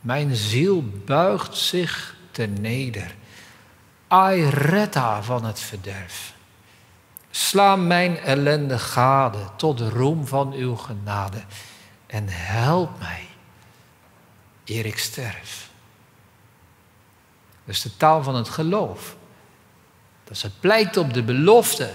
Mijn 0.00 0.36
ziel 0.36 0.84
buigt 1.04 1.56
zich 1.56 2.16
ten 2.30 2.60
neder. 2.60 3.14
Ai, 4.08 4.44
haar 4.92 5.24
van 5.24 5.44
het 5.44 5.60
verderf. 5.60 6.34
Sla 7.30 7.76
mijn 7.76 8.18
ellende 8.18 8.78
gade 8.78 9.38
tot 9.56 9.78
de 9.78 9.88
roem 9.88 10.26
van 10.26 10.52
uw 10.52 10.76
genade. 10.76 11.42
En 12.06 12.24
help 12.28 12.98
mij, 12.98 13.26
eer 14.64 14.86
ik 14.86 14.98
sterf. 14.98 15.68
Is 17.64 17.82
de 17.82 17.96
taal 17.96 18.22
van 18.22 18.34
het 18.34 18.48
geloof. 18.48 19.16
Dat 20.24 20.40
het 20.40 20.60
pleit 20.60 20.96
op 20.96 21.14
de 21.14 21.22
belofte. 21.22 21.94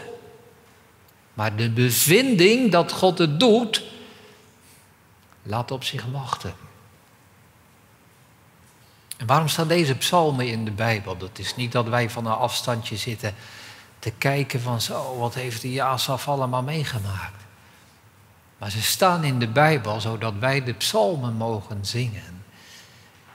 Maar 1.34 1.56
de 1.56 1.70
bevinding 1.70 2.72
dat 2.72 2.92
God 2.92 3.18
het 3.18 3.40
doet, 3.40 3.84
laat 5.44 5.72
op 5.72 5.84
zich 5.84 6.06
wachten. 6.12 6.54
En 9.18 9.26
waarom 9.26 9.48
staan 9.48 9.68
deze 9.68 9.96
psalmen 9.96 10.48
in 10.48 10.66
de 10.66 10.72
Bijbel? 10.72 11.18
Dat 11.18 11.40
is 11.40 11.56
niet 11.56 11.72
dat 11.72 11.88
wij 11.88 12.10
van 12.10 12.26
een 12.26 12.34
afstandje 12.34 12.98
zitten 12.98 13.36
te 14.06 14.12
kijken 14.18 14.62
van 14.62 14.82
zo, 14.82 15.18
wat 15.18 15.34
heeft 15.34 15.62
die 15.62 15.84
Asaf 15.84 16.28
allemaal 16.28 16.64
meegemaakt. 16.64 17.44
Maar 18.58 18.72
ze 18.72 18.82
staan 18.82 19.24
in 19.24 19.40
de 19.40 19.48
Bijbel 19.48 20.02
zodat 20.02 20.34
wij 20.40 20.64
de 20.64 20.74
psalmen 20.74 21.34
mogen 21.34 21.86
zingen 21.86 22.44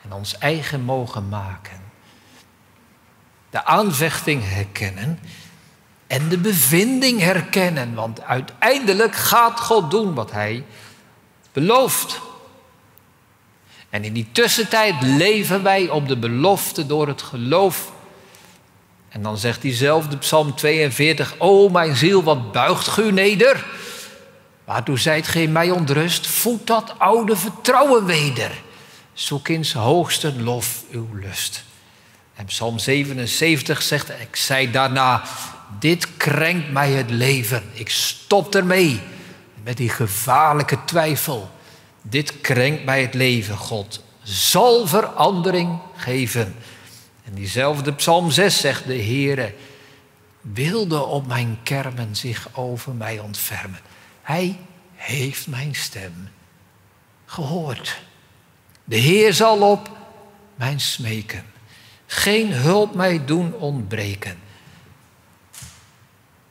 en 0.03 0.13
ons 0.13 0.39
eigen 0.39 0.81
mogen 0.81 1.29
maken. 1.29 1.81
De 3.51 3.65
aanvechting 3.65 4.43
herkennen 4.45 5.19
en 6.07 6.29
de 6.29 6.39
bevinding 6.39 7.21
herkennen, 7.21 7.95
want 7.95 8.23
uiteindelijk 8.23 9.15
gaat 9.15 9.61
God 9.61 9.91
doen 9.91 10.15
wat 10.15 10.31
Hij 10.31 10.65
belooft. 11.53 12.21
En 13.89 14.05
in 14.05 14.13
die 14.13 14.29
tussentijd 14.33 15.03
leven 15.03 15.63
wij 15.63 15.89
op 15.89 16.09
de 16.09 16.17
belofte 16.19 16.87
door 16.87 17.09
het 17.09 17.23
geloof. 17.23 17.93
En 19.11 19.23
dan 19.23 19.39
zegt 19.39 19.63
diezelfde 19.63 20.17
Psalm 20.17 20.55
42, 20.55 21.35
O 21.39 21.69
mijn 21.69 21.97
ziel, 21.97 22.23
wat 22.23 22.53
buigt 22.53 22.99
u 22.99 23.13
neder? 23.13 23.67
Waartoe 24.65 24.99
zijt 24.99 25.29
gij 25.29 25.47
mij 25.47 25.71
ontrust? 25.71 26.27
Voed 26.27 26.67
dat 26.67 26.95
oude 26.99 27.37
vertrouwen 27.37 28.05
weder. 28.05 28.51
Zoek 29.13 29.49
in 29.49 29.65
hoogste 29.73 30.43
lof 30.43 30.83
uw 30.91 31.09
lust. 31.15 31.65
En 32.35 32.45
Psalm 32.45 32.79
77 32.79 33.83
zegt, 33.83 34.09
ik 34.09 34.37
zei 34.37 34.71
daarna, 34.71 35.23
dit 35.79 36.17
krenkt 36.17 36.71
mij 36.71 36.91
het 36.91 37.11
leven. 37.11 37.63
Ik 37.73 37.91
stop 37.91 38.55
ermee 38.55 39.01
met 39.63 39.77
die 39.77 39.89
gevaarlijke 39.89 40.79
twijfel. 40.85 41.51
Dit 42.03 42.41
krenkt 42.41 42.85
mij 42.85 43.03
het 43.03 43.15
leven. 43.15 43.57
God 43.57 44.03
zal 44.23 44.87
verandering 44.87 45.79
geven. 45.97 46.55
En 47.31 47.37
diezelfde 47.37 47.93
Psalm 47.93 48.31
6 48.31 48.61
zegt 48.61 48.87
de 48.87 49.03
Heere, 49.03 49.55
wilde 50.41 51.05
op 51.05 51.27
mijn 51.27 51.59
kermen 51.63 52.17
zich 52.17 52.49
over 52.53 52.95
mij 52.95 53.19
ontfermen. 53.19 53.81
Hij 54.23 54.59
heeft 54.95 55.47
mijn 55.47 55.75
stem 55.75 56.29
gehoord. 57.25 58.01
De 58.85 58.97
Heer 58.97 59.33
zal 59.33 59.71
op 59.71 59.91
mijn 60.55 60.81
smeken 60.81 61.45
geen 62.07 62.53
hulp 62.53 62.95
mij 62.95 63.25
doen 63.25 63.55
ontbreken. 63.55 64.39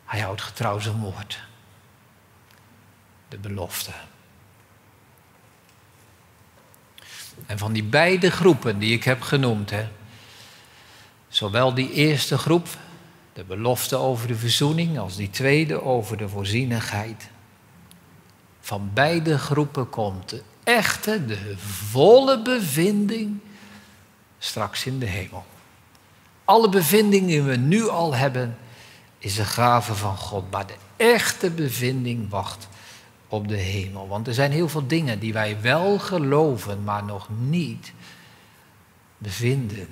Hij 0.06 0.20
houdt 0.20 0.42
getrouw 0.42 0.80
zijn 0.80 1.00
woord. 1.00 1.40
De 3.28 3.38
belofte. 3.38 3.92
En 7.46 7.58
van 7.58 7.74
die 7.74 7.84
beide 7.84 8.32
groepen 8.32 8.80
die 8.80 8.94
ik 8.94 9.04
heb 9.04 9.22
genoemd, 9.22 9.70
hè, 9.70 9.88
zowel 11.30 11.74
die 11.74 11.92
eerste 11.92 12.38
groep, 12.38 12.68
de 13.34 13.44
belofte 13.44 13.96
over 13.96 14.28
de 14.28 14.36
verzoening, 14.36 15.00
als 15.00 15.16
die 15.16 15.30
tweede 15.30 15.84
over 15.84 16.18
de 16.18 16.30
voorzienigheid. 16.30 17.30
Van 18.60 18.92
beide 18.94 19.38
groepen 19.38 19.90
komt 19.90 20.30
de 20.30 20.44
echte, 20.64 21.26
de 21.26 21.54
volle 21.58 22.42
bevinding 22.42 23.40
straks 24.40 24.86
in 24.86 25.00
de 25.00 25.06
hemel. 25.06 25.46
Alle 26.46 26.70
bevindingen 26.70 27.28
die 27.28 27.42
we 27.42 27.56
nu 27.56 27.88
al 27.88 28.16
hebben, 28.16 28.58
is 29.18 29.38
een 29.38 29.46
gave 29.46 29.96
van 29.96 30.18
God. 30.18 30.52
Maar 30.52 30.68
de 30.68 30.76
echte 30.96 31.50
bevinding 31.50 32.30
wacht 32.30 32.68
op 33.28 33.48
de 33.48 33.58
hemel. 33.58 34.08
Want 34.08 34.28
er 34.28 34.34
zijn 34.34 34.52
heel 34.52 34.70
veel 34.70 34.88
dingen 34.88 35.20
die 35.20 35.34
wij 35.34 35.62
wel 35.62 36.00
geloven, 36.00 36.84
maar 36.84 37.04
nog 37.04 37.28
niet 37.40 37.94
bevinden. 39.18 39.88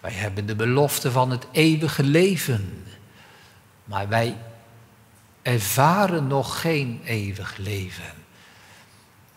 Wij 0.00 0.12
hebben 0.12 0.46
de 0.46 0.56
belofte 0.56 1.10
van 1.10 1.30
het 1.30 1.46
eeuwige 1.52 2.02
leven, 2.02 2.86
maar 3.84 4.08
wij 4.08 4.36
ervaren 5.42 6.26
nog 6.26 6.60
geen 6.60 7.00
eeuwig 7.04 7.56
leven. 7.56 8.12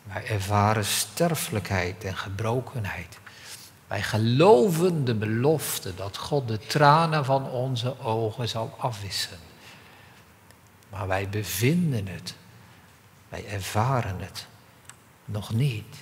Wij 0.04 0.26
ervaren 0.26 0.86
sterfelijkheid 0.86 2.04
en 2.04 2.18
gebrokenheid. 2.18 3.20
Wij 3.88 4.02
geloven 4.02 5.06
de 5.06 5.16
belofte 5.16 5.96
dat 5.96 6.18
God 6.18 6.48
de 6.48 6.58
tranen 6.58 7.26
van 7.26 7.50
onze 7.50 8.00
ogen 8.00 8.50
zal 8.50 8.76
afwissen. 8.78 9.38
Maar 10.90 11.08
wij 11.08 11.30
bevinden 11.30 12.08
het, 12.08 12.36
wij 13.30 13.46
ervaren 13.48 14.20
het 14.20 14.48
nog 15.26 15.54
niet. 15.54 15.96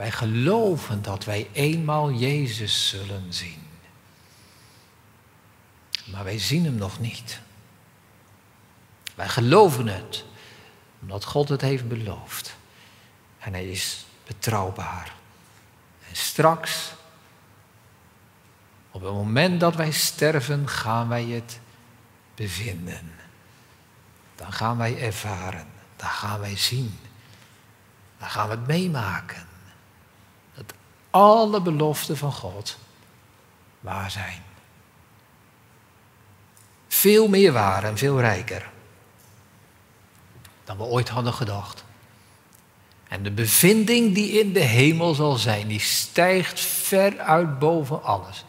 Wij 0.00 0.10
geloven 0.10 1.02
dat 1.02 1.24
wij 1.24 1.48
eenmaal 1.52 2.12
Jezus 2.12 2.88
zullen 2.88 3.32
zien. 3.32 3.62
Maar 6.04 6.24
wij 6.24 6.38
zien 6.38 6.64
Hem 6.64 6.74
nog 6.74 7.00
niet. 7.00 7.40
Wij 9.14 9.28
geloven 9.28 9.86
het, 9.86 10.24
omdat 11.00 11.24
God 11.24 11.48
het 11.48 11.60
heeft 11.60 11.88
beloofd. 11.88 12.56
En 13.38 13.52
Hij 13.52 13.70
is 13.70 14.04
betrouwbaar. 14.26 15.12
En 16.08 16.16
straks, 16.16 16.92
op 18.90 19.02
het 19.02 19.12
moment 19.12 19.60
dat 19.60 19.74
wij 19.74 19.90
sterven, 19.90 20.68
gaan 20.68 21.08
wij 21.08 21.24
het 21.24 21.60
bevinden. 22.34 23.12
Dan 24.34 24.52
gaan 24.52 24.76
wij 24.76 25.02
ervaren, 25.02 25.66
dan 25.96 26.08
gaan 26.08 26.40
wij 26.40 26.56
zien, 26.56 26.98
dan 28.18 28.28
gaan 28.30 28.48
we 28.48 28.54
het 28.54 28.66
meemaken. 28.66 29.48
Alle 31.10 31.60
beloften 31.60 32.16
van 32.16 32.32
God 32.32 32.78
waar 33.80 34.10
zijn. 34.10 34.42
Veel 36.88 37.28
meer 37.28 37.52
waar 37.52 37.84
en 37.84 37.98
veel 37.98 38.20
rijker 38.20 38.70
dan 40.70 40.78
we 40.78 40.84
ooit 40.84 41.08
hadden 41.08 41.32
gedacht. 41.32 41.84
En 43.08 43.22
de 43.22 43.30
bevinding 43.30 44.14
die 44.14 44.30
in 44.40 44.52
de 44.52 44.60
hemel 44.60 45.14
zal 45.14 45.36
zijn, 45.36 45.68
die 45.68 45.80
stijgt 45.80 46.60
ver 46.60 47.18
uit 47.18 47.58
boven 47.58 48.02
alles. 48.02 48.44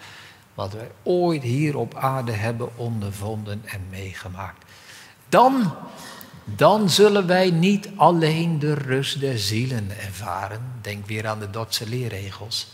Wat 0.53 0.73
wij 0.73 0.91
ooit 1.03 1.43
hier 1.43 1.77
op 1.77 1.95
aarde 1.95 2.31
hebben 2.31 2.77
ondervonden 2.77 3.61
en 3.65 3.87
meegemaakt. 3.89 4.65
Dan, 5.29 5.75
dan 6.43 6.89
zullen 6.89 7.27
wij 7.27 7.51
niet 7.51 7.89
alleen 7.95 8.59
de 8.59 8.73
rust 8.73 9.19
der 9.19 9.39
zielen 9.39 9.99
ervaren. 9.99 10.73
Denk 10.81 11.05
weer 11.07 11.27
aan 11.27 11.39
de 11.39 11.49
Dordtse 11.49 11.89
leerregels. 11.89 12.67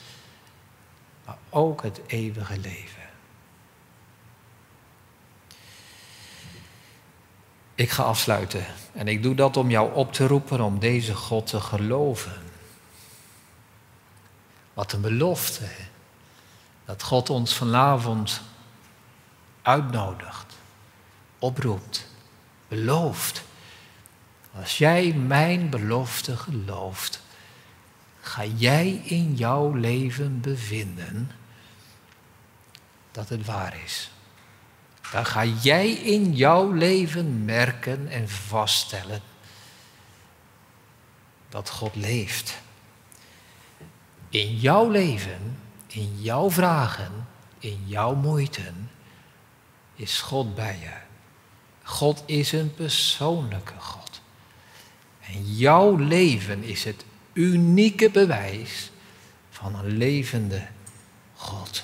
Maar 1.25 1.37
ook 1.49 1.83
het 1.83 2.01
eeuwige 2.07 2.59
leven. 2.59 3.05
Ik 7.75 7.89
ga 7.89 8.03
afsluiten 8.03 8.65
en 8.93 9.07
ik 9.07 9.23
doe 9.23 9.35
dat 9.35 9.57
om 9.57 9.69
jou 9.69 9.93
op 9.93 10.13
te 10.13 10.27
roepen 10.27 10.61
om 10.61 10.79
deze 10.79 11.15
God 11.15 11.47
te 11.47 11.59
geloven. 11.61 12.41
Wat 14.73 14.91
een 14.91 15.01
belofte. 15.01 15.67
Dat 16.85 17.03
God 17.03 17.29
ons 17.29 17.53
vanavond 17.55 18.41
uitnodigt, 19.61 20.53
oproept, 21.39 22.07
belooft. 22.67 23.43
Als 24.59 24.77
jij 24.77 25.13
mijn 25.13 25.69
belofte 25.69 26.37
gelooft, 26.37 27.21
ga 28.21 28.45
jij 28.45 28.89
in 29.03 29.35
jouw 29.35 29.73
leven 29.73 30.41
bevinden 30.41 31.31
dat 33.11 33.29
het 33.29 33.45
waar 33.45 33.77
is. 33.83 34.11
Dan 35.11 35.25
ga 35.25 35.45
jij 35.45 35.89
in 35.89 36.35
jouw 36.35 36.71
leven 36.71 37.45
merken 37.45 38.07
en 38.07 38.29
vaststellen 38.29 39.21
dat 41.49 41.69
God 41.69 41.95
leeft. 41.95 42.57
In 44.29 44.55
jouw 44.55 44.89
leven, 44.89 45.59
in 45.87 46.21
jouw 46.21 46.51
vragen, 46.51 47.27
in 47.59 47.83
jouw 47.85 48.15
moeite 48.15 48.71
is 49.95 50.21
God 50.21 50.55
bij 50.55 50.77
je. 50.79 50.93
God 51.83 52.23
is 52.25 52.51
een 52.51 52.73
persoonlijke 52.73 53.79
God. 53.79 53.96
En 55.27 55.55
jouw 55.55 55.95
leven 55.95 56.63
is 56.63 56.83
het 56.83 57.05
unieke 57.33 58.09
bewijs 58.09 58.91
van 59.49 59.75
een 59.75 59.97
levende 59.97 60.67
God. 61.35 61.83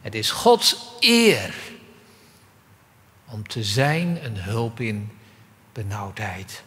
Het 0.00 0.14
is 0.14 0.30
Gods 0.30 0.76
eer 1.00 1.54
om 3.24 3.48
te 3.48 3.64
zijn 3.64 4.24
een 4.24 4.36
hulp 4.36 4.80
in 4.80 5.10
benauwdheid. 5.72 6.62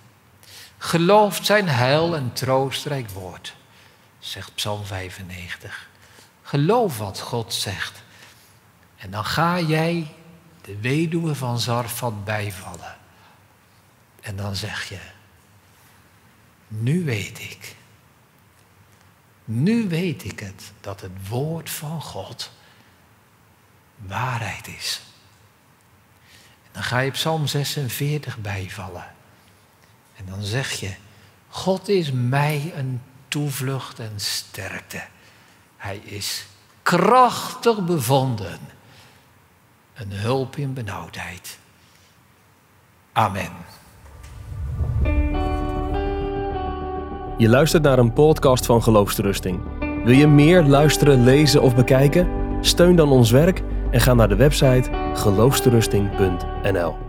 Gelooft 0.78 1.46
zijn 1.46 1.68
heil 1.68 2.16
en 2.16 2.34
troostrijk 2.34 3.10
woord, 3.10 3.56
zegt 4.20 4.56
Psalm 4.56 4.86
95. 4.86 5.90
Geloof 6.42 6.98
wat 6.98 7.20
God 7.20 7.54
zegt. 7.54 8.04
En 8.98 9.12
dan 9.12 9.26
ga 9.26 9.60
jij 9.60 10.14
de 10.62 10.78
weduwe 10.80 11.36
van 11.36 11.60
Zarfat 11.60 12.26
bijvallen. 12.26 12.98
En 14.22 14.36
dan 14.36 14.56
zeg 14.56 14.90
je, 14.90 15.00
nu 16.70 17.04
weet 17.04 17.40
ik. 17.40 17.76
Nu 19.46 19.88
weet 19.88 20.24
ik 20.24 20.40
het, 20.40 20.72
dat 20.82 21.02
het 21.02 21.28
woord 21.28 21.70
van 21.70 22.02
God 22.02 22.52
waarheid 23.96 24.68
is. 24.68 25.02
Dan 26.72 26.84
ga 26.84 27.00
je 27.00 27.12
Psalm 27.12 27.48
46 27.48 28.38
bijvallen. 28.38 29.14
En 30.16 30.26
dan 30.26 30.44
zeg 30.44 30.72
je, 30.72 30.96
God 31.48 31.88
is 31.88 32.12
mij 32.12 32.72
een 32.76 33.02
toevlucht 33.28 34.00
en 34.00 34.14
sterkte. 34.16 35.04
Hij 35.78 35.98
is 35.98 36.46
krachtig 36.84 37.86
bevonden. 37.86 38.60
Een 39.94 40.12
hulp 40.12 40.56
in 40.56 40.74
benauwdheid. 40.74 41.58
Amen. 43.12 43.52
Je 47.40 47.50
luistert 47.50 47.84
naar 47.84 48.00
een 48.00 48.14
podcast 48.14 48.66
van 48.66 48.84
Geloofsterusting. 48.84 49.60
Wil 50.04 50.16
je 50.16 50.28
meer 50.28 50.64
luisteren, 50.64 51.24
lezen 51.24 51.62
of 51.62 51.76
bekijken? 51.76 52.28
Steun 52.62 52.96
dan 52.96 53.12
ons 53.12 53.32
werk 53.32 53.64
en 53.92 54.02
ga 54.02 54.14
naar 54.14 54.30
de 54.30 54.36
website 54.36 54.90
geloofsterusting.nl. 55.14 57.09